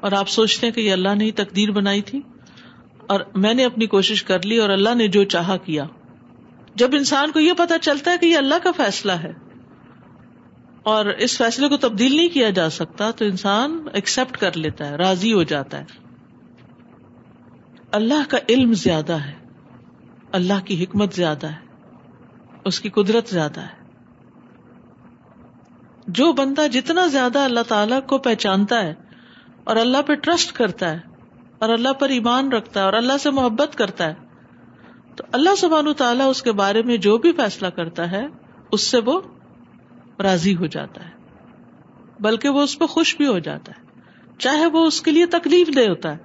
اور 0.00 0.12
آپ 0.12 0.28
سوچتے 0.28 0.66
ہیں 0.66 0.74
کہ 0.74 0.80
یہ 0.80 0.92
اللہ 0.92 1.14
نے 1.14 1.24
ہی 1.24 1.32
تقدیر 1.32 1.70
بنائی 1.70 2.02
تھی 2.02 2.20
اور 3.06 3.20
میں 3.34 3.54
نے 3.54 3.64
اپنی 3.64 3.86
کوشش 3.86 4.22
کر 4.22 4.42
لی 4.42 4.56
اور 4.56 4.70
اللہ 4.70 4.94
نے 4.94 5.08
جو 5.08 5.24
چاہا 5.24 5.56
کیا۔ 5.56 5.84
جب 6.74 6.88
انسان 6.92 7.30
کو 7.30 7.40
یہ 7.40 7.52
پتا 7.52 7.78
چلتا 7.78 8.10
ہے 8.10 8.18
کہ 8.18 8.26
یہ 8.26 8.36
اللہ 8.36 8.54
کا 8.62 8.70
فیصلہ 8.76 9.12
ہے 9.12 9.32
اور 10.82 11.06
اس 11.06 11.38
فیصلے 11.38 11.68
کو 11.68 11.76
تبدیل 11.76 12.16
نہیں 12.16 12.28
کیا 12.28 12.50
جا 12.50 12.70
سکتا، 12.70 13.10
تو 13.10 13.24
انسان 13.24 13.86
ایکسپٹ 13.92 14.36
کر 14.36 14.56
لیتا 14.56 14.88
ہے، 14.88 14.96
راضی 14.96 15.32
ہو 15.32 15.42
جاتا 15.42 15.78
ہے۔ 15.78 15.84
اللہ 17.92 18.30
کا 18.30 18.38
علم 18.48 18.72
زیادہ 18.72 19.12
ہے، 19.12 19.32
اللہ 20.32 20.64
کی 20.64 20.84
حکمت 20.84 21.14
زیادہ 21.14 21.46
ہے، 21.46 21.66
اس 22.64 22.80
کی 22.80 22.88
قدرت 22.88 23.28
زیادہ 23.28 23.60
ہے۔ 23.60 23.78
جو 26.06 26.32
بندہ 26.32 26.66
جتنا 26.72 27.06
زیادہ 27.06 27.38
اللہ 27.38 27.60
تعالی 27.68 27.94
کو 28.08 28.18
پہچانتا 28.18 28.82
ہے 28.82 28.94
اور 29.64 29.76
اللہ 29.76 30.02
پہ 30.06 30.14
ٹرسٹ 30.14 30.52
کرتا 30.52 30.90
ہے 30.90 30.98
اور 31.58 31.68
اللہ 31.68 31.92
پر 31.92 32.08
ایمان 32.08 32.52
رکھتا 32.52 32.80
ہے 32.80 32.84
اور 32.84 32.92
اللہ 32.92 33.12
سے 33.20 33.30
محبت 33.30 33.76
کرتا 33.76 34.04
ہے، 34.04 34.14
تو 35.16 35.24
اللہ 35.32 35.54
سبحان 35.54 35.92
تعالیٰ 35.92 36.30
اس 36.30 36.42
کے 36.42 36.52
بارے 36.52 36.82
میں 36.82 36.96
جو 36.96 37.18
بھی 37.18 37.32
فیصلہ 37.32 37.66
کرتا 37.66 38.10
ہے، 38.10 38.26
اس 38.72 38.80
سے 38.80 38.98
وہ 38.98 39.20
راضی 40.22 40.56
ہو 40.56 40.66
جاتا 40.66 41.04
ہے۔ 41.04 41.10
بلکہ 42.20 42.48
وہ 42.48 42.60
اس 42.60 42.78
پہ 42.78 42.86
خوش 42.86 43.16
بھی 43.16 43.26
ہو 43.26 43.38
جاتا 43.38 43.72
ہے۔ 43.78 43.88
چاہے 44.38 44.66
وہ 44.66 44.86
اس 44.86 45.00
کے 45.00 45.10
لیے 45.10 45.26
تکلیف 45.26 45.68
دے 45.76 45.88
ہوتا 45.88 46.12
ہے، 46.12 46.16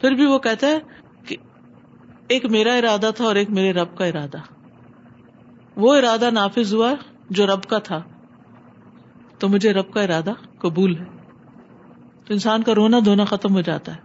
پھر 0.00 0.10
بھی 0.10 0.26
وہ 0.26 0.38
کہتا 0.38 0.66
ہے 0.66 0.78
کہ 1.26 1.36
ایک 2.28 2.44
میرا 2.44 2.74
ارادہ 2.74 3.10
تھا 3.16 3.24
اور 3.24 3.36
ایک 3.36 3.50
میرے 3.50 3.72
رب 3.72 3.98
کا 3.98 4.04
ارادہ۔ 4.04 4.38
وہ 5.76 5.96
ارادہ 5.96 6.30
نافذ 6.30 6.74
ہوا 6.74 6.92
جو 7.30 7.46
رب 7.46 7.62
کا 7.62 7.78
تھا۔ 7.78 8.02
تو 9.38 9.48
مجھے 9.48 9.72
رب 9.72 9.92
کا 9.92 10.02
ارادہ 10.02 10.32
قبول 10.58 10.96
ہے۔ 10.96 11.04
تو 12.24 12.32
انسان 12.32 12.62
کا 12.62 12.74
رونا 12.74 12.98
دھونا 13.04 13.24
ختم 13.24 13.54
ہو 13.54 13.60
جاتا 13.60 13.94
ہے۔ 13.94 14.00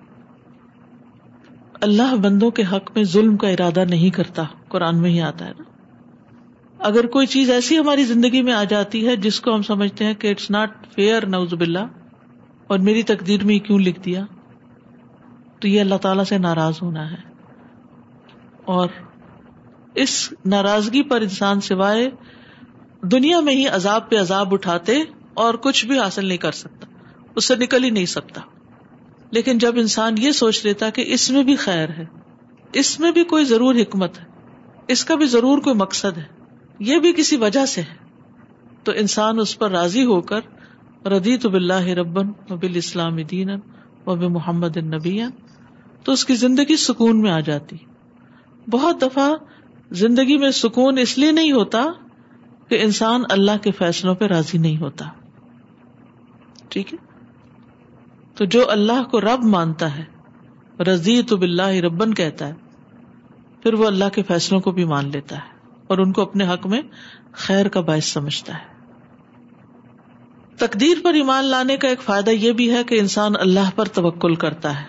اللہ 1.82 2.16
بندوں 2.16 2.52
کے 2.52 2.64
حق 2.64 2.92
میں 2.96 3.04
ظلم 3.04 3.38
کا 3.38 3.48
ارادہ 3.48 3.86
نہیں 3.86 4.10
کرتا، 4.10 4.44
قرآن 4.68 5.02
میں 5.02 5.10
ہی 5.10 5.22
آتا 5.22 5.46
ہے 5.46 5.52
نا۔ 5.60 5.67
اگر 6.88 7.08
کوئی 7.08 7.28
چیز 7.28 7.50
ایسی 7.50 7.78
ہماری 7.80 8.04
زندگی 8.04 8.42
میں 8.42 8.54
آ 8.54 8.64
جاتی 8.64 9.08
ہے 9.08 9.16
جس 9.16 9.40
کو 9.40 9.56
ہم 9.56 9.62
سمجھتے 9.62 10.06
ہیں 10.06 10.14
کہ 10.14 10.32
اٹس 10.32 10.50
ناٹ 10.52 10.86
فیئر 10.96 11.26
نوز 11.26 11.54
باللہ، 11.54 11.86
اور 12.68 12.80
میری 12.80 13.04
تقدیر 13.04 13.44
میں 13.44 13.58
کیوں 13.60 13.80
لکھ 13.80 14.00
دیا، 14.00 14.26
تو 15.60 15.68
یہ 15.68 15.82
اللہ 15.82 15.96
تعالی 15.96 16.24
سے 16.26 16.38
ناراض 16.38 16.80
ہونا 16.82 17.12
ہے۔ 17.12 17.22
اور 18.66 18.90
اس 19.96 20.34
ناراضگی 20.46 21.04
پر 21.04 21.22
انسان 21.22 21.62
سوائے 21.62 22.10
دنیا 23.12 23.40
میں 23.40 23.56
ہی 23.56 23.68
عذاب 23.68 24.10
پہ 24.10 24.20
عذاب 24.20 24.54
اٹھاتے 24.54 25.02
اور 25.34 25.54
کچھ 25.54 25.86
بھی 25.86 26.00
حاصل 26.00 26.26
نہیں 26.26 26.38
کر 26.38 26.52
سکتا، 26.52 26.88
اس 27.36 27.46
سے 27.46 27.56
نکل 27.56 27.84
ہی 27.84 27.90
نہیں 27.90 28.06
سکتا۔ 28.06 28.42
لیکن 29.32 29.58
جب 29.58 29.78
انسان 29.78 30.18
یہ 30.18 30.32
سوچ 30.32 30.66
لیتا 30.66 30.90
کہ 30.90 31.04
اس 31.08 31.30
میں 31.32 31.44
بھی 31.44 31.56
خیر 31.56 31.90
ہے، 31.90 32.06
اس 32.74 33.00
میں 33.00 33.12
بھی 33.12 33.24
کوئی 33.24 33.46
ضرور 33.46 33.76
حکمت 33.76 34.20
ہے، 34.20 34.26
اس 34.88 35.06
کا 35.06 35.16
بھی 35.16 35.26
ضرور 35.26 35.58
کوئی 35.58 35.76
مقصد 35.76 36.18
ہے 36.18 36.37
یہ 36.80 37.00
بھی 37.00 37.14
کسی 37.14 37.36
وجہ 37.36 37.66
سے 37.66 37.82
ہے۔ 37.82 38.08
تو 38.84 38.92
انسان 38.96 39.40
اس 39.40 39.60
پر 39.60 39.72
راضی 39.72 40.06
ہو 40.06 40.22
کر 40.22 40.40
ردی 41.08 41.38
تو 41.38 41.50
بلّہ 41.50 41.82
ربن 41.82 42.28
و 42.50 42.56
بال 42.56 42.76
اسلام 42.76 43.16
دین 43.16 43.50
و 44.06 44.16
بے 44.16 44.28
محمد 44.28 44.78
النبی 44.78 45.20
تو 46.04 46.12
اس 46.12 46.26
کی 46.26 46.36
زندگی 46.36 46.76
سکون 46.76 47.22
میں 47.22 47.32
آ 47.32 47.40
جاتی۔ 47.40 47.78
بہت 48.70 49.02
دفعہ 49.02 49.32
زندگی 49.92 50.38
میں 50.38 50.52
سکون 50.52 50.98
اس 50.98 51.18
لیے 51.18 51.32
نہیں 51.32 51.52
ہوتا 51.52 51.86
کہ 52.70 52.82
انسان 52.82 53.22
اللہ 53.30 53.58
کے 53.62 53.72
فیصلوں 53.72 54.16
پہ 54.16 54.26
راضی 54.26 54.58
نہیں 54.58 54.78
ہوتا۔ 54.78 55.06
ٹھیک 56.70 56.94
ہے؟ 56.94 56.98
تو 58.36 58.46
جو 58.46 58.72
اللہ 58.72 59.04
کو 59.12 59.22
رب 59.22 59.44
مانتا 59.44 59.98
ہے 59.98 60.04
رضی 60.84 61.22
تو 61.22 61.38
بلّہ 61.38 61.68
ربن 61.68 62.14
کہتا 62.14 62.48
ہے، 62.48 62.54
پھر 63.64 63.74
وہ 63.74 63.88
اللہ 63.88 64.10
کے 64.14 64.24
فیصلوں 64.24 64.60
کو 64.60 64.72
بھی 64.72 64.86
مان 64.86 65.10
لیتا 65.12 65.36
ہے۔ 65.36 65.57
اور 65.88 65.98
ان 65.98 66.12
کو 66.12 66.22
اپنے 66.22 66.48
حق 66.48 66.68
میں 66.68 66.82
خیر 67.32 67.68
کا 67.68 67.82
باعث 67.82 68.06
سمجھتا 68.06 68.54
ہے۔ 68.54 68.78
تقدیر 70.58 70.98
پر 71.04 71.14
ایمان 71.14 71.46
لانے 71.46 71.78
کا 71.78 71.88
ایک 71.88 72.02
فائدہ 72.02 72.30
یہ 72.30 72.52
بھی 72.52 72.74
ہے 72.74 72.84
کہ 72.84 73.00
انسان 73.00 73.32
اللہ 73.40 73.70
پر 73.76 73.86
توکل 73.86 74.36
کرتا 74.36 74.80
ہے۔ 74.80 74.86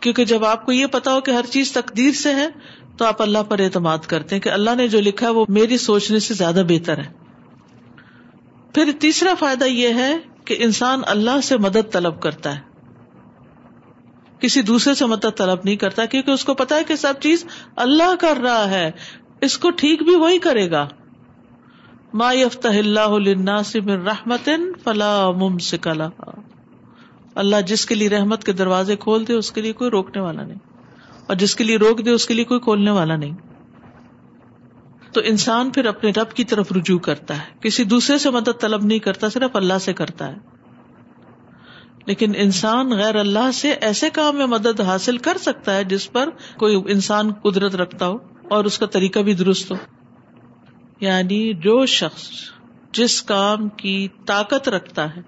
کیونکہ 0.00 0.24
جب 0.24 0.44
آپ 0.44 0.66
کو 0.66 0.72
یہ 0.72 0.86
پتا 0.86 1.12
ہو 1.12 1.20
کہ 1.20 1.30
ہر 1.30 1.44
چیز 1.50 1.72
تقدیر 1.72 2.12
سے 2.12 2.34
ہے، 2.34 2.48
تو 2.96 3.04
آپ 3.04 3.22
اللہ 3.22 3.38
پر 3.48 3.58
اعتماد 3.58 3.98
کرتے 3.98 4.34
ہیں 4.34 4.42
کہ 4.42 4.48
اللہ 4.48 4.70
نے 4.76 4.88
جو 4.88 5.00
لکھا 5.00 5.26
ہے 5.26 5.32
وہ 5.32 5.44
میری 5.48 5.78
سوچنے 5.78 6.18
سے 6.18 6.34
زیادہ 6.34 6.62
بہتر 6.68 6.98
ہے۔ 6.98 7.12
پھر 8.74 8.92
تیسرا 9.00 9.34
فائدہ 9.38 9.64
یہ 9.64 9.88
ہے 9.88 10.16
کہ 10.44 10.56
انسان 10.58 11.00
اللہ 11.06 11.40
سے 11.42 11.58
مدد 11.58 11.92
طلب 11.92 12.20
کرتا 12.20 12.56
ہے۔ 12.56 12.60
کسی 14.40 14.62
دوسرے 14.62 14.94
سے 14.94 15.06
مدد 15.06 15.36
طلب 15.36 15.58
نہیں 15.64 15.76
کرتا، 15.76 16.04
کیونکہ 16.04 16.30
اس 16.30 16.44
کو 16.44 16.54
پتا 16.54 16.76
ہے 16.76 16.84
کہ 16.84 16.96
سب 16.96 17.14
چیز 17.20 17.44
اللہ 17.76 18.16
کر 18.20 18.36
رہا 18.42 18.70
ہے۔ 18.70 18.90
اس 19.40 19.58
کو 19.58 19.70
ٹھیک 19.70 20.02
بھی 20.02 20.16
وہی 20.16 20.38
کرے 20.38 20.70
گا۔ 20.70 20.88
ما 22.14 22.32
یفتح 22.32 22.68
اللہ 22.68 23.62
سے 23.64 23.80
رحمت 23.80 24.48
فلا 24.84 25.30
ممسکلا 25.30 26.08
اللہ 27.34 27.56
جس 27.66 27.86
کے 27.86 27.94
لیے 27.94 28.08
رحمت 28.08 28.44
کے 28.44 28.52
دروازے 28.52 28.96
کھول 28.96 29.28
دے، 29.28 29.32
اس 29.34 29.52
کے 29.52 29.60
لیے 29.60 29.72
کوئی 29.72 29.90
روکنے 29.90 30.22
والا 30.22 30.44
نہیں۔ 30.44 30.58
اور 31.26 31.36
جس 31.36 31.56
کے 31.56 31.64
لیے 31.64 31.76
روک 31.76 32.04
دے، 32.04 32.10
اس 32.10 32.26
کے 32.26 32.34
لیے 32.34 32.44
کوئی 32.44 32.60
کھولنے 32.60 32.90
والا 32.90 33.16
نہیں۔ 33.16 33.34
تو 35.12 35.20
انسان 35.24 35.70
پھر 35.70 35.86
اپنے 35.86 36.10
رب 36.10 36.32
کی 36.32 36.44
طرف 36.44 36.72
رجوع 36.72 36.98
کرتا 36.98 37.34
ہے۔ 37.34 37.58
کسی 37.60 37.84
دوسرے 37.84 38.18
سے 38.18 38.30
مدد 38.30 38.60
طلب 38.60 38.84
نہیں 38.84 38.98
کرتا، 38.98 39.28
صرف 39.28 39.56
اللہ 39.56 39.78
سے 39.80 39.92
کرتا 39.92 40.28
ہے۔ 40.28 40.36
لیکن 42.06 42.32
انسان 42.36 42.90
غیر 42.90 43.16
اللہ 43.16 43.50
سے 43.54 43.70
ایسے 43.70 44.10
کام 44.10 44.36
میں 44.36 44.46
مدد 44.46 44.80
حاصل 44.80 45.18
کر 45.18 45.38
سکتا 45.38 45.76
ہے 45.76 45.84
جس 45.84 46.12
پر 46.12 46.28
کوئی 46.56 46.82
انسان 46.88 47.32
قدرت 47.32 47.74
رکھتا 47.74 48.06
ہو۔ 48.06 48.18
اور 48.50 48.64
اس 48.64 48.78
کا 48.78 48.86
طریقہ 48.86 49.18
بھی 49.18 49.34
درست 49.34 49.70
ہو۔ 49.70 49.76
یعنی 51.00 51.54
جو 51.54 51.86
شخص 51.86 52.30
جس 52.92 53.22
کام 53.22 53.68
کی 53.68 54.08
طاقت 54.26 54.68
رکھتا 54.68 55.16
ہے، 55.16 55.20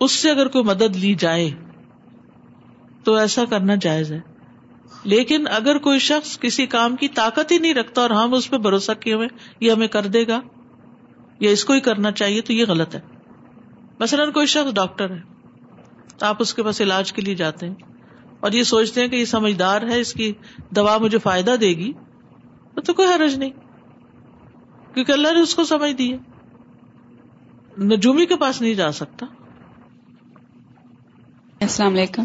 اس 0.00 0.12
سے 0.12 0.30
اگر 0.30 0.48
کوئی 0.48 0.64
مدد 0.64 0.96
لی 0.96 1.14
جائے، 1.14 1.50
تو 3.04 3.14
ایسا 3.14 3.44
کرنا 3.44 3.74
جائز 3.74 4.12
ہے۔ 4.12 4.20
لیکن 5.04 5.44
اگر 5.50 5.78
کوئی 5.78 5.98
شخص 5.98 6.38
کسی 6.38 6.66
کام 6.66 6.96
کی 6.96 7.08
طاقت 7.08 7.52
ہی 7.52 7.58
نہیں 7.58 7.74
رکھتا 7.74 8.02
اور 8.02 8.10
ہم 8.10 8.34
اس 8.34 8.50
پہ 8.50 8.56
بھروسہ 8.56 8.92
کیے 8.92 9.14
ہوئے 9.14 9.28
یہ 9.60 9.72
ہمیں 9.72 9.88
کر 9.88 10.06
دے 10.06 10.26
گا 10.26 10.40
یا 11.40 11.50
اس 11.50 11.64
کو 11.64 11.72
ہی 11.72 11.80
کرنا 11.80 12.10
چاہیے، 12.10 12.40
تو 12.40 12.52
یہ 12.52 12.64
غلط 12.68 12.94
ہے۔ 12.94 13.00
مثلاً 14.00 14.30
کوئی 14.30 14.46
شخص 14.46 14.74
ڈاکٹر 14.74 15.10
ہے، 15.10 15.20
آپ 16.20 16.36
اس 16.38 16.54
کے 16.54 16.62
پاس 16.62 16.80
علاج 16.80 17.12
کے 17.12 17.22
لیے 17.22 17.34
جاتے 17.34 17.66
ہیں 17.66 17.74
اور 18.40 18.52
یہ 18.52 18.62
سوچتے 18.62 19.00
ہیں 19.00 19.08
کہ 19.08 19.16
یہ 19.16 19.24
سمجھدار 19.24 19.82
ہے، 19.82 20.00
اس 20.00 20.12
کی 20.12 20.32
دوا 20.70 20.98
مجھے 20.98 21.18
فائدہ 21.18 21.56
دے 21.60 21.68
گی۔ 21.68 21.92
تو 22.86 22.94
کوئی 22.94 23.08
حرج 23.08 23.34
نہیں۔ 23.34 23.50
کیونکہ 24.94 25.12
اللہ 25.12 25.28
نے 25.34 25.40
اس 25.40 25.54
کو 25.54 25.64
سمجھ 25.64 25.92
دی 25.92 26.12
ہے۔ 26.12 26.18
نجومی 27.84 28.26
کے 28.26 28.36
پاس 28.36 28.60
نہیں 28.60 28.74
جا 28.74 28.92
سکتا۔ 28.92 29.26
السلام 31.60 31.92
علیکم۔ 31.92 32.24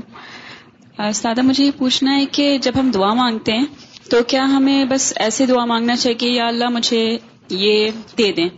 سادہ 1.14 1.42
مجھے 1.42 1.66
یہ 1.66 1.72
پوچھنا 1.78 2.16
ہے 2.16 2.26
کہ 2.26 2.58
جب 2.58 2.72
ہم 2.80 2.92
دعا 2.92 3.14
مانگتے 3.14 3.52
ہیں، 3.54 3.66
تو 4.10 4.18
کیا 4.28 4.44
ہمیں 4.44 4.86
بس 4.86 5.14
ایسے 5.16 5.46
دعا 5.46 5.66
مانگنا 5.66 5.96
چاہیے 5.96 6.16
کہ 6.16 6.26
یا 6.26 6.48
اللہ 6.48 6.70
مجھے 6.70 7.18
یہ 7.50 7.90
دے 8.18 8.32
دیں؟ 8.32 8.50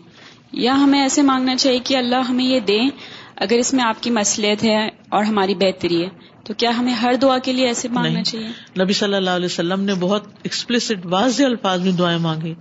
یا 0.52 0.76
ہمیں 0.76 1.02
ایسے 1.02 1.22
مانگنا 1.22 1.56
چاہیے 1.56 1.80
کہ 1.80 1.98
اللہ 1.98 2.16
ہمیں 2.16 2.46
یہ 2.46 2.60
دیں، 2.60 2.90
اگر 3.36 3.54
اس 3.54 3.74
میں 3.74 3.84
آپ 3.84 4.04
کی 4.04 4.10
مسلط 4.10 4.64
ہے 4.64 4.88
اور 4.88 5.24
ہماری 5.24 5.56
بہتری 5.56 6.04
ہے۔ 6.04 6.33
تو 6.46 6.54
کیا 6.54 6.70
ہمیں 6.78 6.94
ہر 6.94 7.16
دعا 7.22 7.38
کے 7.38 7.54
لیے 7.54 7.68
ایسے 7.68 7.90
مانگنا 7.90 8.24
چاہیے؟ 8.24 8.48
نبی 8.82 8.94
صلی 8.94 9.14
اللہ 9.14 9.30
علیہ 9.30 9.46
وسلم 9.46 9.82
نے 9.82 9.94
بہت 10.00 10.24
ایکسپلسٹ 10.44 11.06
واضح 11.06 11.44
الفاظ 11.44 11.82
میں 11.82 11.92
دعائیں 11.92 12.18
مانگی. 12.20 12.54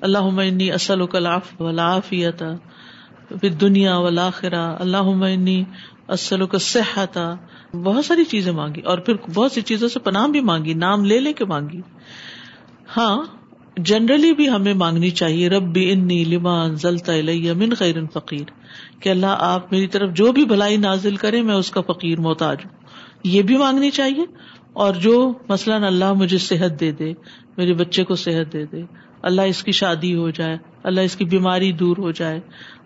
اللہ 0.00 0.18
انی 0.18 0.70
اصل 0.72 1.00
ولاف 1.00 1.60
ولافیت 1.60 2.42
دنیا 3.60 3.96
ولاخرا 3.96 4.64
اللہ 4.78 5.10
انی 5.24 5.62
اصل 6.08 6.46
کا 6.46 6.58
صحت 6.58 7.18
بہت 7.74 8.04
ساری 8.04 8.24
چیزیں 8.24 8.52
مانگی 8.52 8.80
اور 8.80 8.98
پھر 8.98 9.14
بہت 9.34 9.52
سی 9.52 9.60
چیزوں 9.60 9.88
سے 9.88 9.98
پناہ 9.98 10.26
بھی 10.26 10.40
مانگی 10.40 10.74
نام 10.74 11.04
لے 11.04 11.18
لے 11.20 11.32
کے 11.32 11.44
مانگی. 11.44 11.80
ہاں 12.96 13.16
جنرلی 13.76 14.32
بھی 14.32 14.48
ہمیں 14.48 14.74
مانگنی 14.74 15.10
چاہیے. 15.10 15.48
رب 15.48 15.72
بھی 15.72 15.90
انی 15.92 16.24
لما 16.24 16.62
انزلتا 16.62 17.12
من 17.56 17.74
خیر 17.74 17.96
فقیر. 18.12 18.50
کہ 19.00 19.08
اللہ 19.08 19.34
آپ 19.38 19.72
میری 19.72 19.86
طرف 19.86 20.12
جو 20.12 20.32
بھی 20.32 20.44
بھلائی 20.44 20.76
نازل 20.76 21.16
کرے 21.16 21.42
میں 21.42 21.54
اس 21.54 21.70
کا 21.70 21.80
فقیر 21.80 22.20
محتاج 22.20 22.64
ہوں. 22.64 22.75
یہ 23.26 23.42
بھی 23.42 23.56
مانگنی 23.56 23.90
چاہیے 23.90 24.24
اور 24.72 24.94
جو 24.94 25.32
مثلاً 25.48 25.84
اللہ 25.84 26.12
مجھے 26.12 26.38
صحت 26.38 26.80
دے 26.80 26.92
دے، 26.92 27.12
میرے 27.56 27.74
بچے 27.74 28.04
کو 28.04 28.14
صحت 28.14 28.52
دے 28.52 28.64
دے، 28.64 28.82
اللہ 29.22 29.42
اس 29.42 29.62
کی 29.62 29.72
شادی 29.72 30.14
ہو 30.14 30.30
جائے، 30.30 30.56
اللہ 30.84 31.00
اس 31.00 31.16
کی 31.16 31.24
بیماری 31.24 31.72
دور 31.72 31.96
ہو 31.96 32.10
جائے، 32.10 32.40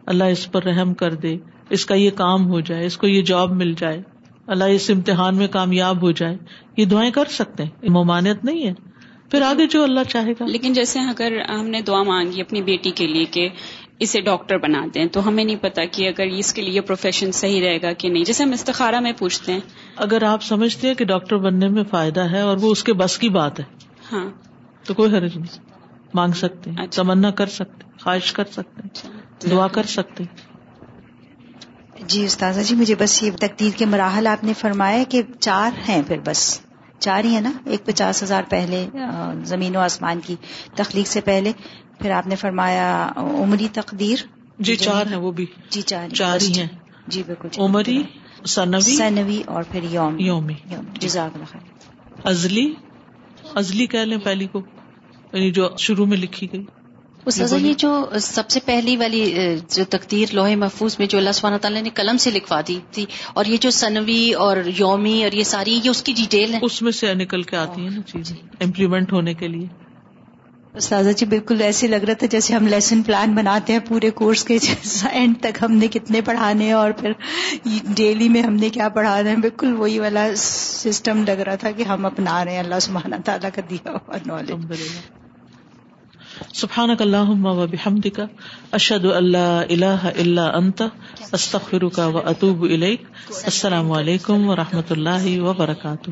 اللہ 0.07 0.25
اس 0.25 0.53
پر 0.53 0.65
رحم 0.65 0.95
کر 0.95 1.15
دے، 1.15 1.37
اس 1.71 1.87
کا 1.87 1.95
یہ 1.95 2.11
کام 2.11 2.49
ہو 2.49 2.61
جائے، 2.61 2.87
اس 2.87 2.97
کو 2.97 3.07
یہ 3.07 3.23
جاب 3.23 3.53
مل 3.53 3.75
جائے، 3.79 4.03
اللہ 4.47 4.65
اس 4.65 4.91
امتحان 4.91 5.37
میں 5.37 5.49
کامیاب 5.49 6.03
ہو 6.03 6.11
جائے، 6.11 6.37
یہ 6.77 6.85
دعائیں 6.85 7.11
کر 7.11 7.25
سکتے 7.25 7.65
ہیں 7.65 7.89
ممانعت 7.89 8.45
نہیں 8.45 8.67
ہے۔ 8.67 8.75
پھر 9.31 9.43
آگے 9.43 9.67
جو 9.67 9.83
اللہ 9.83 10.01
چاہے 10.09 10.33
گا۔ 10.33 10.47
لیکن 10.47 10.73
جیسے 10.73 11.01
اگر 11.01 11.33
ہم 11.51 11.67
نے 11.67 11.83
دعا 11.83 12.03
مانگی 12.03 12.41
اپنی 12.41 12.63
بیٹی 12.63 12.91
کے 12.91 13.07
لیے 13.07 13.25
کہ 13.25 13.49
اسے 14.01 14.21
ڈاکٹر 14.21 14.59
بنا 14.59 14.87
دیں۔ 14.95 15.07
تو 15.07 15.29
ہمیں 15.29 15.45
نہیں 15.45 15.57
پتا 15.57 15.85
کہ 15.85 16.09
اگر 16.09 16.23
اس 16.23 16.53
کے 16.53 16.63
لیے 16.63 16.81
پروفیشن 16.81 17.33
صحیح 17.33 17.61
رہے 17.61 17.83
گا 17.83 17.93
کہ 17.93 18.09
نہیں۔ 18.09 18.25
جیسے 18.25 18.45
ہم 18.45 18.53
استخارہ 18.53 19.01
میں 19.01 19.13
پوچھتے 19.13 19.53
ہیں۔ 19.53 19.61
اگر 19.97 20.23
آپ 20.23 20.43
سمجھتے 20.43 20.89
ہیں 20.89 20.95
کہ 20.95 21.05
ڈاکٹر 21.05 21.37
بننے 21.37 21.69
میں 21.69 21.85
فائدہ 21.91 22.21
ہے 22.21 22.41
اور 22.41 22.57
وہ 22.61 22.73
اس 22.73 22.85
کے 22.85 22.93
بس 22.93 23.19
کی 23.19 23.29
بات 23.29 23.61
ہے 23.61 23.65
ہاں۔ 24.13 24.31
تو 24.85 24.95
کوئی 24.95 25.17
حرج 25.17 25.37
نہیں۔ 25.39 25.59
مانگ 26.15 26.33
سکتے 26.33 26.71
ہیں۔ 26.71 26.77
اچھا۔ 26.83 27.03
تمنا 27.03 27.31
کر 27.31 27.47
سکتے 27.47 27.85
خواہش 28.03 28.33
کر 28.33 28.45
سکتے 28.53 28.83
ہیں۔ 28.85 29.51
دعا 29.51 29.67
کر 29.69 29.83
سکتے 29.83 30.25
جی 32.07 32.25
استاذہ 32.25 32.61
جی 32.61 32.75
مجھے 32.75 32.95
بس 32.99 33.23
یہ 33.23 33.31
تقدیر 33.41 33.71
کے 33.77 33.87
مراحل 33.87 34.27
آپ 34.27 34.45
نے 34.45 34.53
فرمایا 34.53 35.03
کہ 35.09 35.23
چار 35.41 35.71
ہیں 35.89 36.03
پھر 36.07 36.17
بس۔ 36.25 36.61
چار 37.01 37.25
ہی 37.25 37.35
ہے 37.35 37.41
نا 37.41 37.53
ایک 37.65 37.87
پچاس 37.87 38.23
ہزار 38.23 38.43
پہلے 38.49 38.87
زمین 39.45 39.77
و 39.77 39.81
آسمان 39.81 40.21
کی 40.27 40.37
تخلیق 40.75 41.07
سے 41.07 41.21
پہلے۔ 41.21 41.53
پھر 41.99 42.11
آپ 42.11 42.27
نے 42.27 42.37
فرمایا 42.37 43.09
عمری 43.17 43.69
تقدیر۔ 43.73 44.19
جی 44.59 44.77
چار 44.77 45.07
ہیں 45.07 45.17
وہ 45.17 45.31
بھی۔ 45.33 45.47
جی 45.71 45.83
چار 45.83 46.09
چار 46.09 46.39
ہی 46.43 46.61
ہیں۔ 46.61 46.67
جی 47.07 47.23
بالکل۔ 47.23 47.49
عمری 47.59 48.03
سنوی 48.47 48.97
سنوی 48.97 49.43
اور 49.47 49.63
پھر 49.71 49.83
یوم۔ 49.83 50.19
یومی۔ 50.19 50.55
جزاک 51.01 51.31
اللہ 51.35 51.45
خیر۔ 51.53 51.69
ازلی 52.25 52.75
ازلی 53.55 53.87
کہہ 53.87 53.99
لیں 53.99 54.19
پہلی 54.19 54.47
کو 54.47 54.61
یعنی 55.33 55.51
جو 55.51 55.69
شروع 55.79 56.07
میں 56.07 56.17
لکھی 56.17 56.53
گئی۔ 56.53 56.65
استاذہ 57.27 57.57
یہ 57.57 57.73
جو 57.73 57.91
سب 58.21 58.51
سے 58.51 58.61
پہلی 58.65 58.97
والی 58.97 59.35
جو 59.71 59.85
تقدیر 59.91 60.27
لوہے 60.33 60.57
محفوظ 60.57 60.97
میں 60.99 61.07
جو 61.07 61.19
اللہ 61.19 61.33
سبحانہ 61.33 61.57
تعالیٰ 61.57 61.83
نے 61.83 61.91
قلم 61.91 62.17
سے 62.17 62.31
لکھوا 62.31 62.61
دی 62.69 62.79
تھی 62.91 63.07
اور 63.35 63.45
یہ 63.45 63.57
جو 63.57 63.71
سنوی 63.71 64.33
اور 64.33 64.57
یومی 64.77 65.25
اور 65.25 65.33
یہ 65.33 65.45
ساری 65.45 65.81
یہ 65.85 65.91
اس 65.91 66.03
کی 66.03 66.13
ڈیٹیل 66.13 66.55
ہے؟ 66.55 66.59
اس 66.63 66.83
میں 66.83 66.93
سے 66.93 67.15
نکل 67.15 67.43
کے 67.43 67.57
آتی 67.57 67.83
ہیں 67.83 67.91
نا 67.91 68.03
چیزیں 68.03 68.37
امپلیمنٹ 68.61 69.13
ہونے 69.13 69.35
کے 69.35 69.49
لیے۔ 69.49 69.67
استاذہ 70.75 71.11
جی 71.11 71.27
بالکل 71.27 71.63
ایسے 71.63 71.89
لگ 71.89 71.97
رہا 71.97 72.15
تھا 72.15 72.27
جیسے 72.27 72.55
ہم 72.55 72.67
لیسن 72.67 73.03
پلان 73.03 73.35
بناتے 73.35 73.73
ہیں 73.73 73.81
پورے 73.81 74.11
کورس 74.11 74.45
کے 74.45 74.59
اینڈ 75.11 75.37
تک 75.41 75.59
ہم 75.63 75.73
نے 75.73 75.89
کتنے 75.89 76.21
پڑھانے 76.21 76.73
اور 76.73 76.91
پھر 76.91 77.13
ڈیلی 77.95 78.29
میں 78.29 78.43
ہم 78.43 78.55
نے 78.55 78.71
کیا 78.71 78.89
پڑھانا 78.89 79.31
ہے 79.31 79.37
بالکل 79.37 79.75
وہی 79.75 79.99
والا 79.99 80.27
سسٹم 80.37 81.25
لگ 81.27 81.41
رہا 81.41 81.55
تھا 81.55 81.71
کہ 81.71 81.83
ہم 81.83 82.07
اپنا 82.07 82.45
رہے 82.45 82.53
ہیں 82.53 82.59
اللہ 82.59 82.79
سبحانہ 82.81 83.17
تعالیٰ 83.25 83.51
کا 83.55 83.63
دیا 83.71 83.91
ہوا 83.91 84.17
نالج 84.27 84.81
سبحان 86.55 86.91
اللہ 86.99 87.31
و 87.47 87.67
بحمدک 87.67 88.21
اشد 88.73 89.05
اللہ 89.05 89.63
اللہ 89.71 90.07
اللہ 90.19 90.41
انت، 90.41 90.83
استغفرک 91.33 91.99
و 91.99 92.19
اطوب 92.19 92.63
الیک، 92.63 93.03
السلام 93.45 93.93
علیکم 93.93 94.49
و 94.49 94.57
رحمۃ 94.57 94.91
اللہ 94.91 95.41
وبرکاتہ. 95.41 96.11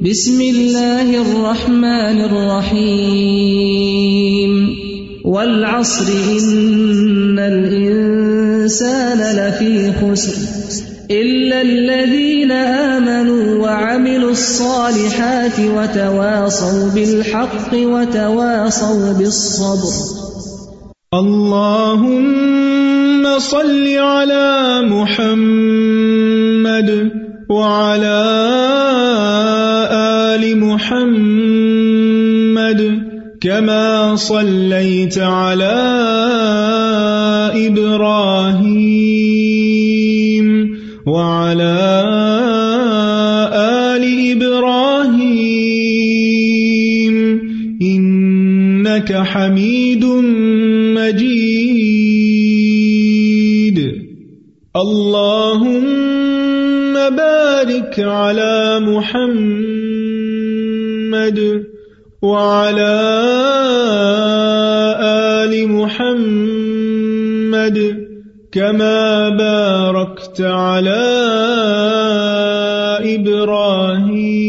بسم 0.00 0.38
اللہ 0.38 1.10
الرحمن 1.18 2.20
الرحیم. 2.30 3.24
والعصر، 5.24 6.10
ان 6.10 7.38
الانسان 7.38 9.18
لفی 9.18 9.90
خسر. 10.00 10.93
إلا 11.10 11.62
الذين 11.62 12.52
آمنوا 12.52 13.62
وعملوا 13.62 14.30
الصالحات 14.30 15.60
وتواصوا 15.60 16.90
بالحق 16.94 17.72
وتواصوا 17.74 19.12
بالصبر. 19.12 19.92
اللهم 21.14 22.44
صل 23.38 23.86
على 23.98 24.82
محمد 24.90 25.90
وعلى 27.50 28.22
آل 30.34 30.58
محمد 30.58 32.04
كما 33.40 34.16
صليت 34.16 35.18
على 35.18 35.76
إبراهيم 37.54 38.63
حميد 49.34 50.04
مجيد. 50.94 52.04
اللهم 54.76 55.74
بارك 56.94 57.94
على 57.98 58.80
محمد 58.80 59.78
وعلى 62.22 62.96
آل 65.02 65.52
محمد 65.68 66.98
كما 68.52 69.28
باركت 69.28 70.40
على 70.40 71.04
إبراهيم 73.14 74.44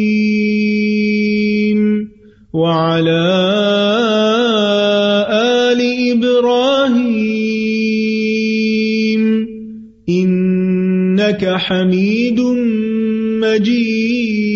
وعلى 2.54 3.55
إنك 11.36 11.58
حميد 11.58 12.40
مجيد. 13.42 14.55